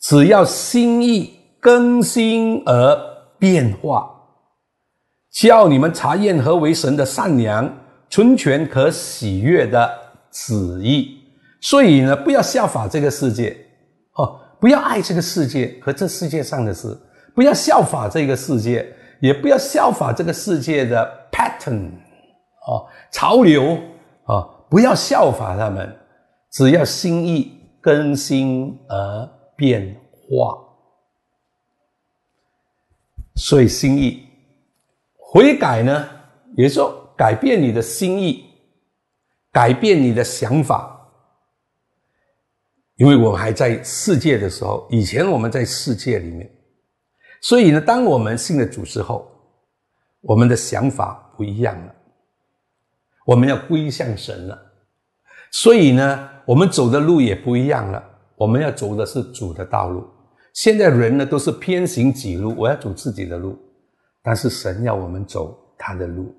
[0.00, 1.34] 只要心意。
[1.62, 2.98] 更新而
[3.38, 4.10] 变化，
[5.30, 7.70] 叫你们查验何为神的善良、
[8.08, 9.90] 纯全、可喜悦的
[10.30, 11.19] 旨意。
[11.60, 13.56] 所以呢，不要效法这个世界，
[14.14, 16.98] 哦，不要爱这个世界和这世界上的事，
[17.34, 18.90] 不要效法这个世界，
[19.20, 21.90] 也不要效法这个世界的 pattern，
[22.66, 23.78] 哦，潮流，
[24.24, 24.40] 啊，
[24.70, 25.94] 不要效法他们，
[26.50, 30.58] 只要心意更新而变化。
[33.36, 34.26] 所以心意
[35.18, 36.08] 悔改呢，
[36.56, 38.44] 也就改变你的心意，
[39.52, 40.96] 改变你的想法。
[43.00, 46.50] 因为我们还在世界的时候，以前我们在世界里面，
[47.40, 49.26] 所以呢，当我们信了主之后，
[50.20, 51.94] 我们的想法不一样了，
[53.24, 54.72] 我们要归向神了，
[55.50, 58.04] 所以呢，我们走的路也不一样了，
[58.36, 60.06] 我们要走的是主的道路。
[60.52, 63.58] 现在人呢都是偏行己路，我要走自己的路，
[64.20, 66.36] 但是神要我们走他的路。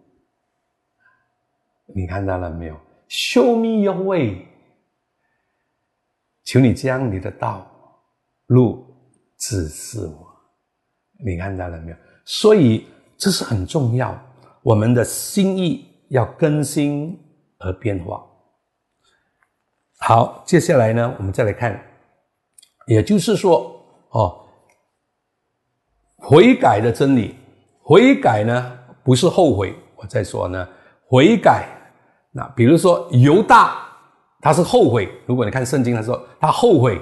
[1.87, 2.75] 你看到了没有
[3.09, 4.45] ？Show me your way，
[6.51, 7.65] 求你将你的道
[8.47, 8.85] 路
[9.37, 10.27] 指示我。
[11.25, 11.97] 你看到了没有？
[12.25, 12.87] 所以
[13.17, 14.21] 这是很重要，
[14.61, 17.17] 我们的心意要更新
[17.59, 18.21] 而变化。
[19.99, 21.81] 好，接下来呢，我们再来看，
[22.85, 23.77] 也就是说。
[24.09, 24.45] 哦，
[26.17, 27.33] 悔改的真理，
[27.81, 29.73] 悔改呢不是后悔。
[29.95, 30.67] 我再说呢，
[31.07, 31.65] 悔改，
[32.31, 33.90] 那比如说犹大，
[34.41, 35.09] 他是后悔。
[35.25, 36.99] 如果你看圣经，他说他后悔，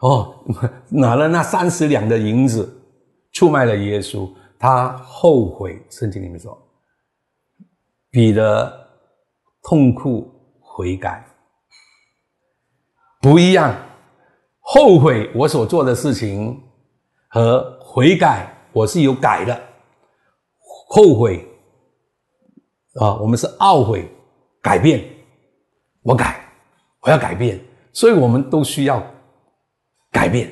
[0.00, 0.44] 哦，
[0.90, 2.70] 拿了那三十两的银子
[3.32, 5.82] 出卖了耶稣，他后悔。
[5.90, 6.56] 圣经里面说，
[8.10, 8.72] 彼得
[9.62, 10.30] 痛哭
[10.60, 11.24] 悔改，
[13.20, 13.74] 不一样。
[14.60, 16.62] 后悔我所做的事情
[17.28, 19.62] 和悔改，我是有改的。
[20.88, 21.46] 后悔
[23.00, 24.08] 啊，我们是懊悔，
[24.62, 25.04] 改变，
[26.02, 26.43] 我改，
[27.04, 27.60] 我要改变，
[27.92, 29.02] 所以我们都需要
[30.10, 30.50] 改变。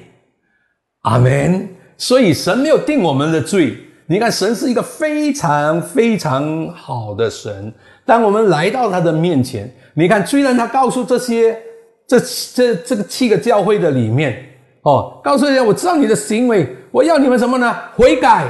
[1.03, 1.68] 阿门。
[1.98, 3.76] 所以神没有定我们的罪。
[4.07, 7.72] 你看，神是一个非常非常好的神。
[8.05, 11.61] 当我们来到他的面前，你看，虽然他告诉这些。
[12.05, 14.44] 这这这个七个教会的里面
[14.82, 17.74] 哦，告诉人家，我知道你的行为，我要你们什么呢？
[17.94, 18.44] 悔改。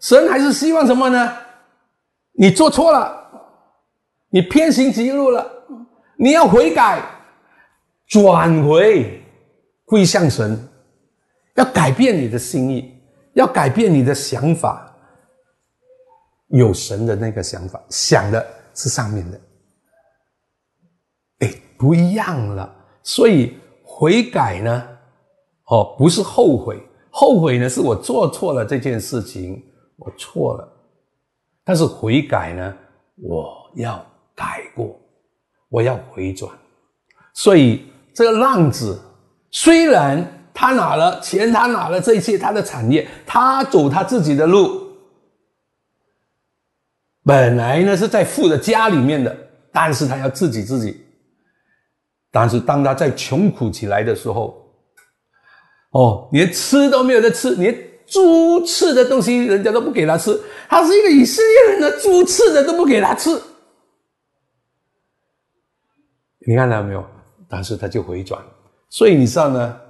[0.00, 1.32] 神还是希望什么呢？
[2.32, 3.14] 你做错了，
[4.30, 5.46] 你偏行歧路了，
[6.16, 7.00] 你要悔改，
[8.10, 9.22] 转回
[9.84, 10.58] 归向神，
[11.54, 12.92] 要改变你的心意，
[13.34, 14.92] 要改变你的想法，
[16.48, 18.44] 有神的那个想法，想的
[18.74, 19.40] 是上面的，
[21.38, 22.76] 哎，不一样了。
[23.04, 24.98] 所以悔改呢，
[25.66, 29.64] 哦，不是后悔，后悔呢是我做错了这件事情，
[29.96, 30.68] 我错了。
[31.62, 32.76] 但是悔改呢，
[33.22, 34.04] 我要
[34.34, 35.00] 改过，
[35.68, 36.52] 我要回转。
[37.32, 37.86] 所以
[38.20, 39.00] 这个浪子
[39.50, 44.94] 虽然他拿了钱，他拿了这些他的产业，他走他自己的路。
[47.24, 49.34] 本来呢是在富的家里面的，
[49.72, 51.02] 但是他要自己自己。
[52.30, 54.70] 但是当他在穷苦起来的时候，
[55.92, 57.74] 哦，连吃都没有得吃，连
[58.06, 60.38] 猪吃的东西人家都不给他吃。
[60.68, 63.30] 他是一个以色列人的猪吃的都不给他吃。
[66.46, 67.02] 你看到没有？
[67.50, 68.42] 但是他就回转。
[68.88, 69.80] 所以你知道呢？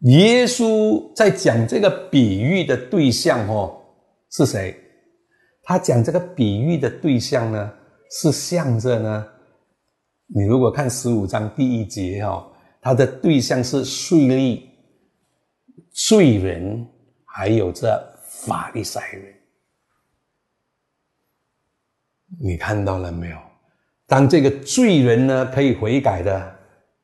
[0.00, 3.80] 耶稣在讲这个比喻的对象哦
[4.30, 4.76] 是谁？
[5.62, 7.72] 他讲这个比喻的对象呢
[8.10, 9.26] 是向着呢。
[10.26, 12.46] 你如果看十五章第一节哈，
[12.80, 14.62] 他的对象是税吏、
[15.90, 16.86] 罪人，
[17.24, 19.34] 还有这法利赛人。
[22.38, 23.38] 你看到了没有？
[24.06, 26.55] 当这个罪人呢可以悔改的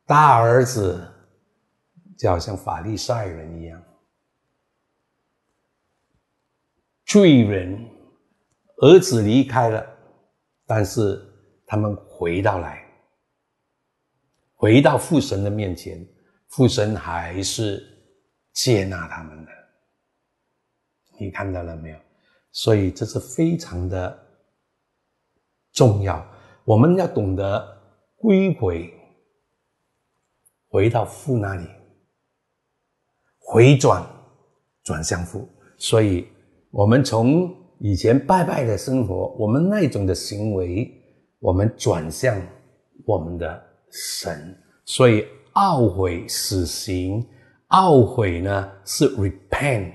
[0.05, 1.00] 大儿子，
[2.18, 3.82] 就好像法利赛人一样，
[7.05, 7.88] 罪人
[8.78, 9.86] 儿子离开了，
[10.66, 11.20] 但是
[11.66, 12.82] 他们回到来。
[14.55, 16.07] 回到父神的面前，
[16.48, 17.84] 父神还是
[18.53, 19.50] 接纳他们的。
[21.18, 21.98] 你看到了没有？
[22.53, 24.26] 所以这是非常的
[25.72, 26.24] 重要。
[26.64, 27.82] 我们要懂得
[28.16, 28.92] 归回，
[30.73, 31.66] 回到父那里，
[33.39, 34.03] 回转，
[34.83, 35.47] 转向父。
[35.77, 36.27] 所以，
[36.70, 40.91] 我们从以前拜拜的生活，我们那种的行为，
[41.41, 42.35] 我们转向
[43.05, 43.62] 我们的。
[43.95, 44.57] 神，
[44.87, 47.23] 所以懊悔死刑，
[47.68, 49.93] 懊悔呢是 repent，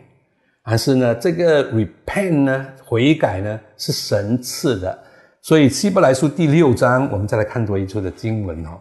[0.64, 5.04] 但是呢这个 repent 呢悔改呢是神赐的，
[5.42, 8.80] 所以希伯来书第六章，我们再来看多一处的经文哦。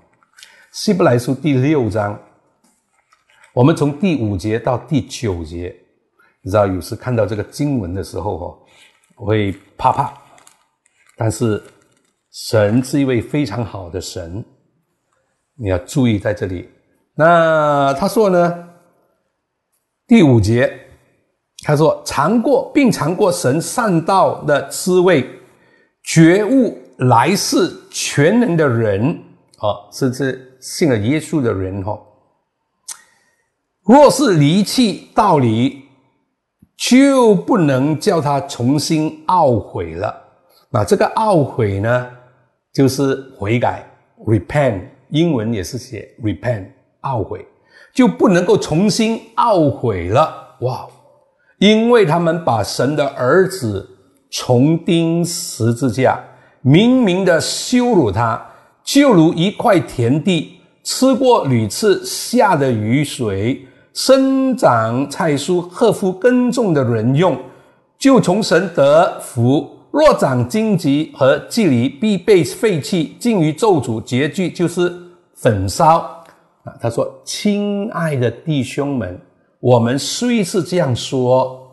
[0.77, 2.21] 希伯来书第六章，
[3.55, 5.75] 我们从第五节到第九节，
[6.43, 8.59] 你知道有时看到这个经文的时候哦，
[9.25, 10.13] 会怕怕，
[11.17, 11.63] 但是
[12.31, 14.45] 神是一位非常好的神。
[15.55, 16.69] 你要注意在这里。
[17.15, 18.69] 那他说呢？
[20.07, 20.79] 第五节，
[21.65, 25.27] 他说尝过并尝过神善道的滋味，
[26.03, 29.19] 觉悟来世全能的人，
[29.61, 31.97] 哦，是这信了耶稣的人哈。
[33.85, 35.85] 若是离弃道理，
[36.77, 40.13] 就不能叫他重新懊悔了。
[40.71, 42.11] 那这个懊悔呢，
[42.73, 43.89] 就是悔改
[44.27, 44.81] ，repent。
[45.11, 46.67] 英文也是写 repent，
[47.03, 47.47] 懊悔，
[47.95, 50.57] 就不能够重新懊悔了。
[50.63, 50.85] 哇！
[51.59, 53.89] 因为他们把神的儿子
[54.31, 56.19] 重钉十字架，
[56.61, 58.45] 明明的羞辱他，
[58.83, 60.56] 就如一块田地，
[60.87, 67.37] 吃过屡次下的雨水，生长菜蔬，克服耕种的人用，
[67.99, 69.69] 就从神得福。
[69.91, 74.95] 若长荆棘和蒺藜，必被废弃，尽于咒诅，结局就是
[75.35, 76.25] 焚烧。
[76.63, 79.21] 啊，他说：“亲爱的弟兄们，
[79.59, 81.69] 我们虽是这样说，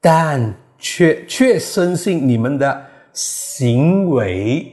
[0.00, 2.82] 但却却深信你们的
[3.12, 4.66] 行为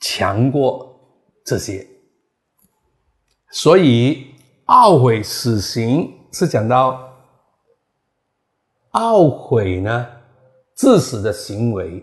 [0.00, 0.92] 强过
[1.44, 1.86] 这些。
[3.50, 4.26] 所以
[4.66, 7.12] 懊悔死刑是讲到
[8.92, 10.06] 懊悔呢。”
[10.76, 12.02] 致死的行为，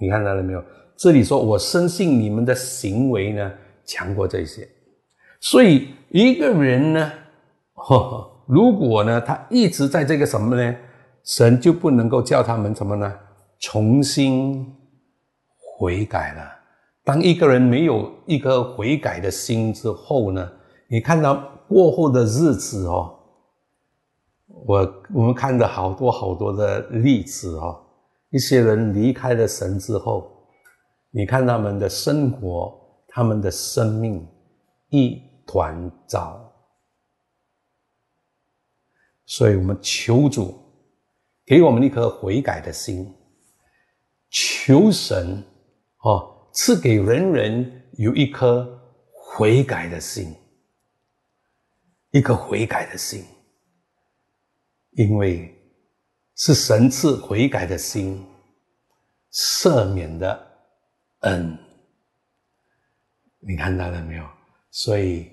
[0.00, 0.64] 你看到了没有？
[0.96, 3.52] 这里说我深信你们的行为呢
[3.84, 4.68] 强过这些，
[5.38, 7.12] 所以一个人呢，
[7.74, 10.76] 呵呵如果呢他一直在这个什么呢，
[11.22, 13.14] 神就不能够叫他们什么呢？
[13.60, 14.66] 重新
[15.56, 16.52] 悔改了。
[17.04, 20.50] 当一个人没有一颗悔改的心之后呢，
[20.92, 21.36] 你看到
[21.66, 23.18] 过后的日子哦，
[24.46, 27.82] 我我们看到好多好多的例子哦。
[28.28, 30.30] 一些人离开了神之后，
[31.10, 32.78] 你看他们的生活，
[33.08, 34.28] 他们的生命
[34.90, 36.38] 一团糟。
[39.24, 40.54] 所以我们求主
[41.46, 43.10] 给我们一颗悔改的心，
[44.28, 45.42] 求神
[46.02, 48.78] 哦赐给人人有一颗
[49.14, 50.34] 悔改的心，
[52.12, 53.24] 一个悔改的心，
[54.92, 55.54] 因为。
[56.34, 58.26] 是神赐悔改的心，
[59.30, 60.46] 赦免的
[61.20, 61.56] 恩。
[63.38, 64.26] 你看到了没有？
[64.70, 65.30] 所以，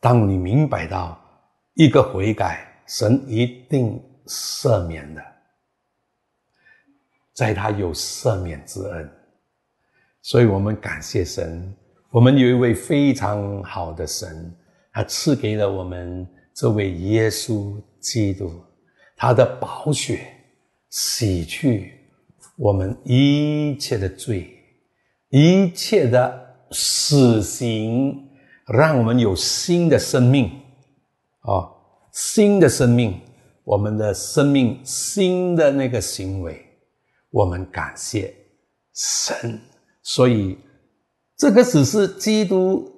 [0.00, 1.18] 当你明白到
[1.74, 5.24] 一个悔改，神一定赦免的，
[7.32, 9.08] 在他有赦免之恩，
[10.22, 11.72] 所以我们感谢神，
[12.10, 14.52] 我们有一位非常好的神，
[14.96, 18.50] 他赐给了我们这位耶稣基督，
[19.14, 20.26] 他的宝血
[20.88, 21.92] 洗去
[22.56, 24.50] 我们一切的罪，
[25.28, 28.26] 一切的死刑，
[28.68, 30.46] 让我们有新的生命，
[31.40, 31.68] 啊，
[32.14, 33.20] 新的生命，
[33.64, 36.58] 我们的生命新的那个行为，
[37.28, 38.34] 我们感谢
[38.94, 39.60] 神。
[40.02, 40.56] 所以，
[41.36, 42.90] 这个只是基督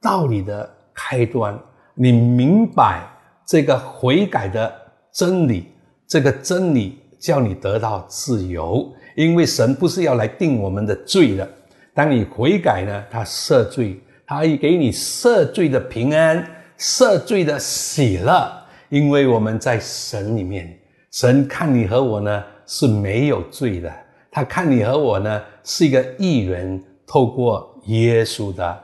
[0.00, 1.58] 道理的开端。
[1.94, 3.06] 你明白
[3.46, 4.72] 这个悔改的
[5.12, 5.66] 真理，
[6.06, 8.90] 这个真理叫你得到自由。
[9.16, 11.48] 因为神不是要来定我们的罪的。
[11.92, 16.44] 当你悔改呢，他赦罪，他会给你赦罪的平安，
[16.78, 18.52] 赦罪的喜乐。
[18.88, 20.76] 因为我们在神里面，
[21.12, 23.92] 神看你和我呢是没有罪的。
[24.32, 28.82] 他看你和我呢是一个艺人，透过耶稣的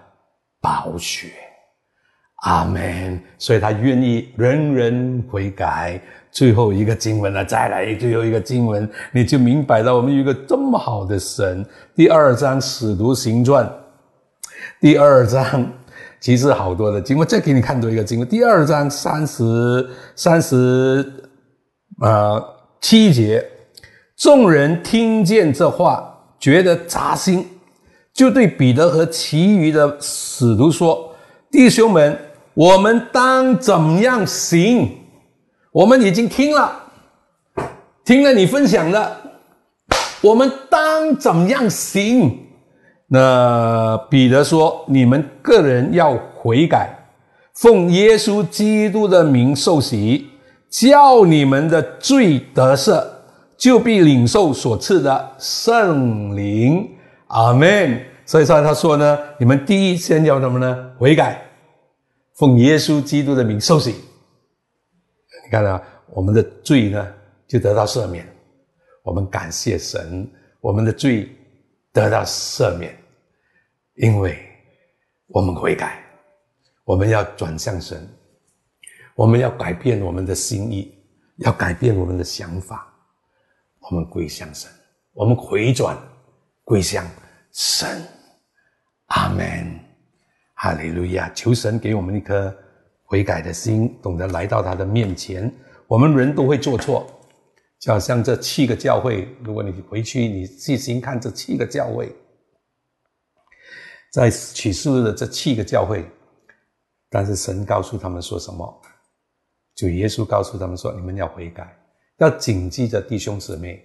[0.61, 1.33] 宝血，
[2.41, 3.21] 阿门。
[3.39, 6.01] 所以他愿意人人悔改。
[6.33, 9.93] 最后一个经文了，再来最后一个经文，你就明白了。
[9.93, 11.67] 我们有一个这么好的神。
[11.93, 13.67] 第二章《使徒行传》，
[14.81, 15.69] 第二章
[16.21, 18.29] 其实好多的经文，再给你看多一个经文。
[18.29, 21.05] 第二章三十三十
[21.99, 22.41] 啊
[22.81, 23.45] 七节。
[24.17, 27.45] 众人听见这话，觉得扎心，
[28.15, 31.13] 就对彼得和其余的使徒说
[31.51, 32.17] ：“弟兄们，
[32.55, 34.89] 我们当怎样行？
[35.73, 36.73] 我们已经听了，
[38.05, 39.17] 听了你分享的，
[40.21, 42.39] 我们当怎样行？”
[43.09, 46.91] 那彼得说：“你们个人要悔改，
[47.55, 50.29] 奉耶稣基督的名受洗，
[50.69, 53.05] 叫你们的罪得赦。”
[53.61, 56.89] 就必领受所赐的圣灵，
[57.27, 58.01] 阿门。
[58.25, 60.75] 所以说，他说呢，你们第一先要什么呢？
[60.99, 61.43] 悔改，
[62.41, 63.91] 奉耶稣基督的名受洗。
[63.91, 67.15] 你看啊，我们的罪呢
[67.47, 68.27] 就得到赦免。
[69.03, 70.27] 我们感谢神，
[70.63, 71.29] 我们的罪
[71.93, 72.97] 得到赦免，
[73.97, 74.39] 因为
[75.27, 76.03] 我们悔改，
[76.85, 78.09] 我们要转向神，
[79.15, 80.95] 我们要改变我们的心意，
[81.41, 82.87] 要改变我们的想法。
[83.81, 84.71] 我们归向神，
[85.13, 85.95] 我们回转
[86.65, 87.07] 归向
[87.53, 88.03] 神，
[89.09, 89.79] 阿门，
[90.63, 91.31] 哈利路亚！
[91.35, 92.55] 求神给我们一颗
[93.05, 95.51] 悔改的心，懂得来到他的面前。
[95.87, 97.07] 我们人都会做错，
[97.79, 102.15] 就好像这七个教会，如果你回去你细心看这七个教会，
[104.13, 106.05] 在启示的这七个教会，
[107.09, 108.83] 但是神告诉他们说什么？
[109.75, 111.75] 就耶稣告诉他们说：你们要悔改。
[112.19, 113.83] 要谨记着弟兄姊妹，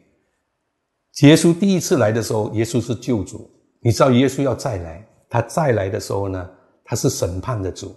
[1.21, 3.49] 耶稣第一次来的时候，耶稣是救主。
[3.79, 6.49] 你知道耶稣要再来，他再来的时候呢，
[6.85, 7.93] 他是审判的主。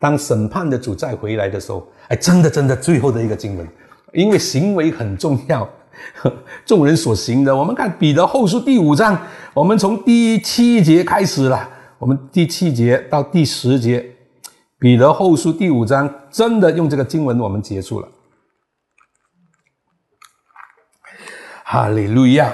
[0.00, 3.66] 当审判的主再回来的时候，哎，真的真的，最后的一个经文，
[4.12, 5.66] 因为行为很重要，
[6.66, 7.54] 众人所行的。
[7.54, 9.16] 我们看彼得后书第五章，
[9.54, 14.04] 我们从第七节开始了，我们第七节到第十节，
[14.78, 18.08] 彼得后书第五章真的用这个经文，我们结束了。
[21.64, 22.52] 哈利路亚！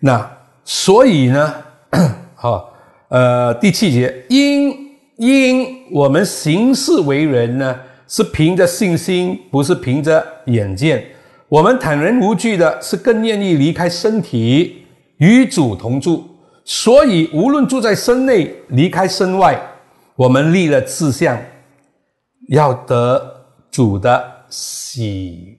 [0.00, 0.28] 那
[0.64, 1.54] 所以呢，
[2.34, 2.73] 好，
[3.08, 4.74] 呃，第七节，因
[5.16, 7.78] 因我们行事为人呢，
[8.08, 11.04] 是凭着信心，不是凭着眼见。
[11.48, 14.84] 我们坦然无惧的，是更愿意离开身体，
[15.18, 16.24] 与主同住。
[16.64, 19.60] 所以无论住在身内，离开身外，
[20.16, 21.38] 我们立了志向，
[22.48, 23.22] 要得
[23.70, 25.58] 主的喜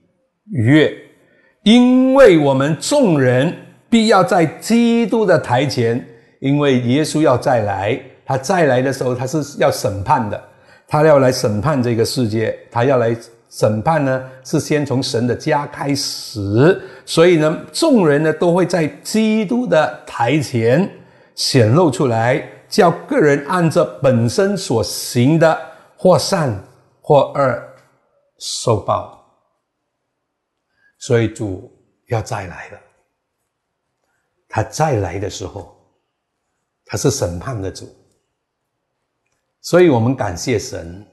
[0.52, 0.92] 悦。
[1.64, 3.56] 因为我们众人
[3.90, 6.04] 必要在基督的台前，
[6.40, 10.44] 因为耶稣要再来，他再来的时候，他是要审判的，
[10.88, 13.16] 他要来审判这个世界，他要来
[13.50, 20.90] 审判呢，是先从神的家开始，所以呢，众人呢都会在基督的台前
[21.36, 25.58] 显露出来，叫个人按着本身所行的，
[25.96, 26.62] 或善
[27.02, 27.64] 或恶
[28.40, 29.14] 受报。
[30.98, 31.72] 所以主
[32.08, 32.80] 要再来了，
[34.50, 35.75] 他再来的时候，
[36.86, 37.88] 他是审判的主。
[39.60, 41.06] 所以我们感谢神，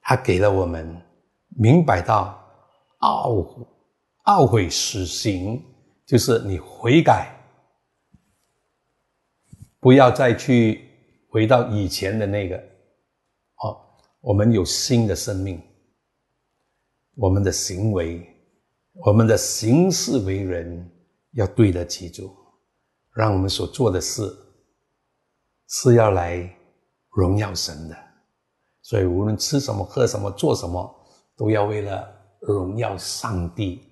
[0.00, 0.94] 他给了我们
[1.48, 2.38] 明白到
[3.00, 3.66] 懊悔
[4.26, 5.64] 懊悔死刑，
[6.04, 7.34] 就是你悔改，
[9.80, 10.88] 不要再去
[11.30, 12.56] 回到以前的那个。
[13.56, 13.80] 哦，
[14.20, 15.62] 我们有新的生命，
[17.14, 18.32] 我们的行为。
[19.04, 20.90] 我们的行事为人
[21.32, 22.34] 要对得起主，
[23.12, 24.22] 让我们所做的事
[25.68, 26.48] 是要来
[27.10, 27.96] 荣耀神的，
[28.82, 31.06] 所以无论吃什么、喝什么、做什么，
[31.36, 32.08] 都要为了
[32.40, 33.90] 荣耀上帝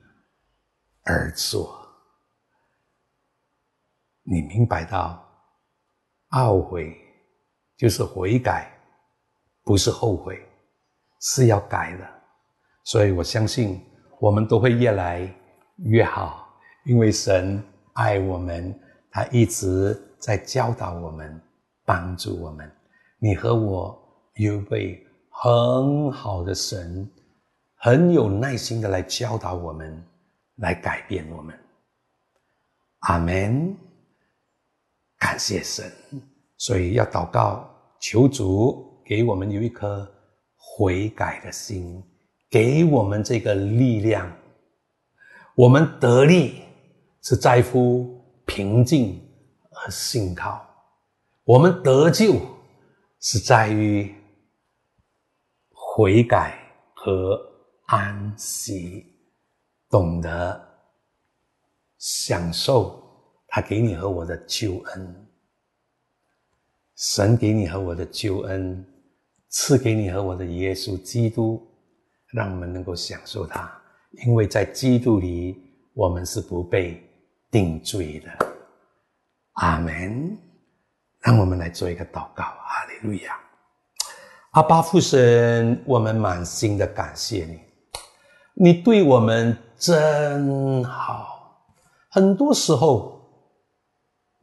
[1.02, 1.80] 而做。
[4.22, 5.22] 你明白到，
[6.30, 6.96] 懊悔
[7.76, 8.70] 就是悔改，
[9.64, 10.40] 不是后悔，
[11.20, 12.08] 是要改的。
[12.84, 13.84] 所以我相信，
[14.20, 15.28] 我们都会越来
[15.78, 16.46] 越好，
[16.84, 17.62] 因为神
[17.94, 18.78] 爱我们，
[19.10, 21.40] 他一直在教导我们，
[21.84, 22.70] 帮助我们。
[23.18, 23.96] 你和我
[24.34, 27.08] 有一位很好的神，
[27.76, 30.02] 很有耐心的来教导我们，
[30.56, 31.58] 来改变我们。
[33.00, 33.76] 阿门。
[35.16, 35.90] 感谢神，
[36.58, 37.66] 所以要祷告，
[37.98, 40.06] 求主给我们有一颗
[40.54, 42.02] 悔改的心，
[42.50, 44.30] 给我们这个力量。
[45.54, 46.62] 我们得力
[47.22, 49.18] 是在乎平静
[49.70, 50.62] 和信靠，
[51.44, 52.40] 我们得救
[53.20, 54.14] 是在于
[55.70, 56.58] 悔改
[56.94, 57.38] 和
[57.84, 59.04] 安息，
[59.90, 60.68] 懂得
[61.98, 62.98] 享受。
[63.46, 65.26] 他给你和我的救恩，
[66.96, 68.84] 神给你和我的救恩，
[69.48, 71.62] 赐给你和我的耶稣基督，
[72.32, 73.70] 让我们能够享受它。
[74.26, 75.56] 因为在基督里，
[75.92, 77.00] 我们是不被
[77.50, 78.30] 定罪的。
[79.52, 80.36] 阿门。
[81.24, 82.44] 让我们来做一个祷告。
[82.44, 83.36] 哈利路亚。
[84.50, 87.60] 阿巴父神，我们满心的感谢你，
[88.54, 91.58] 你对我们真好。
[92.10, 93.12] 很多时候。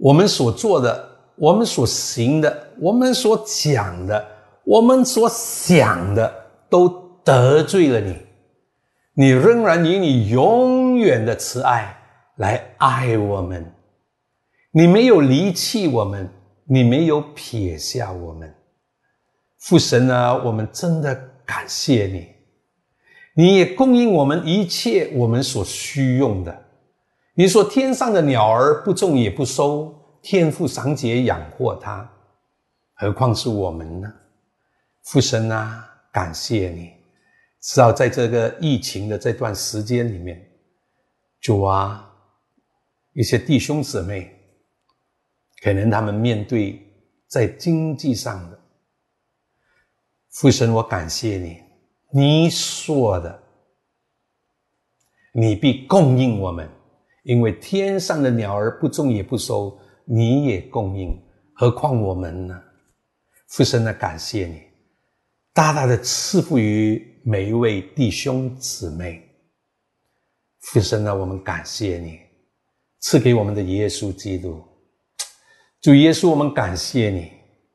[0.04, 4.26] 我们所做的，我们所行的，我们所讲的，
[4.64, 6.34] 我们所想的，
[6.72, 6.90] 都
[7.24, 8.18] 得罪了你。
[9.14, 11.96] 你仍然以你永远的慈爱
[12.38, 13.72] 来爱我们，
[14.72, 16.28] 你没有离弃我们，
[16.74, 18.56] 你没有撇下我们。
[19.58, 21.14] 父神啊，我们真的
[21.46, 22.34] 感谢你，
[23.34, 26.66] 你也供应我们一切我们所需用的。
[27.34, 32.10] 你说天上的鸟儿不种也不收，天父赏节养活它，
[32.94, 34.10] 何况是我们呢？
[35.04, 36.94] 父神啊，感谢你，
[37.60, 40.42] 知道在这个疫情的这段时间里面，
[41.42, 42.10] 主啊，
[43.12, 44.34] 一些弟兄姊妹，
[45.62, 46.82] 可能他们面对
[47.28, 48.60] 在经济上的，
[50.32, 51.62] 父神，我感谢你，
[52.12, 53.44] 你说的，
[55.34, 56.68] 你必供应我们。
[57.24, 61.16] 因为天上的鸟儿不种也不收，你也供应，
[61.54, 62.60] 何况我们呢？
[63.50, 64.64] 父神啊，感谢你，
[65.54, 69.22] 大大的赐福于每一位弟兄姊妹。
[70.62, 72.20] 父神啊，我们感谢你，
[73.02, 74.71] 赐给我们的耶稣基督。
[75.82, 77.32] 主耶稣，我们感谢你，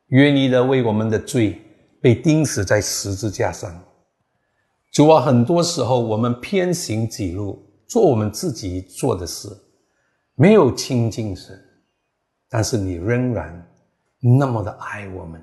[0.06, 1.60] 愿你的为我们的罪
[2.00, 3.84] 被钉死在十字架上。
[4.92, 7.64] 主啊，很多时候我们偏行己路。
[7.88, 9.48] 做我们自己做的事，
[10.34, 11.56] 没有亲近神，
[12.48, 13.72] 但是你仍然
[14.38, 15.40] 那么的爱我们，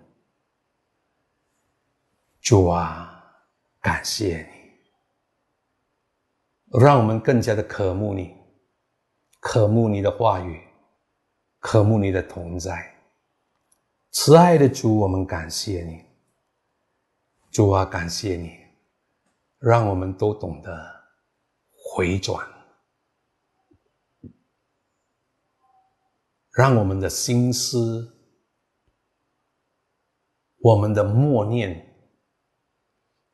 [2.41, 3.23] 主啊，
[3.79, 4.45] 感谢
[6.73, 8.35] 你，让我们更加的渴慕你，
[9.39, 10.59] 渴慕你的话语，
[11.63, 12.93] 渴慕你的同在。
[14.11, 16.05] 慈爱的主，我们感谢你，
[17.51, 18.51] 主啊，感谢你，
[19.59, 21.03] 让我们都懂得。
[21.95, 22.45] 回转，
[26.51, 28.13] 让我们的心思、
[30.57, 31.95] 我们的默念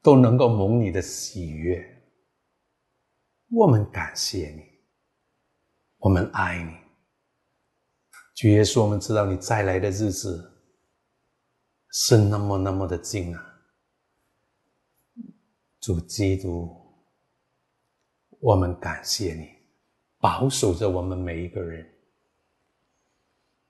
[0.02, 1.84] 都能够蒙你的喜悦。
[3.50, 4.64] 我们感谢你，
[5.98, 6.89] 我们爱你。
[8.40, 10.50] 主耶稣，我们知道你再来的日子
[11.90, 13.60] 是那么那么的近啊！
[15.82, 16.74] 主基督。
[18.40, 19.50] 我们感谢你，
[20.20, 21.86] 保守着我们每一个人，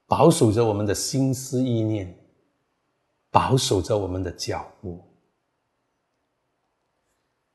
[0.06, 2.16] 保守着我们的心思意念，
[3.32, 5.04] 保守着我们的脚步。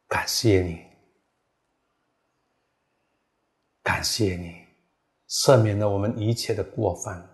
[0.09, 0.85] 感谢你，
[3.85, 4.64] 感谢你，
[5.35, 7.29] 赦免了我们一切的过犯，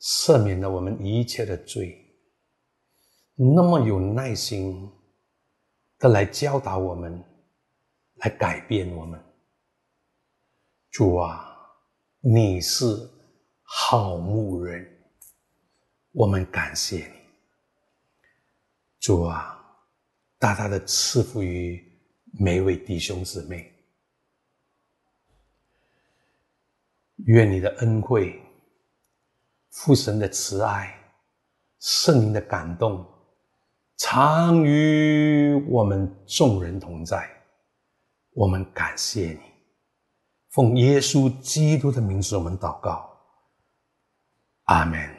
[0.00, 1.96] 赦免了我们一切的罪，
[3.34, 4.90] 那么有耐心
[5.98, 7.22] 的来教导我们。
[8.20, 9.22] 来改变我们，
[10.90, 11.54] 主啊，
[12.20, 12.86] 你是
[13.60, 14.90] 好牧人，
[16.12, 17.12] 我们感谢你，
[19.00, 19.62] 主啊，
[20.38, 21.78] 大大的赐福于
[22.40, 23.70] 每位弟兄姊妹，
[27.24, 28.40] 愿你的恩惠、
[29.70, 30.94] 父神的慈爱、
[31.80, 33.04] 圣灵的感动，
[33.96, 37.28] 常与我们众人同在。
[38.32, 39.40] 我们感谢你，
[40.50, 43.10] 奉耶稣基督的名字，我们祷告，
[44.64, 45.15] 阿门。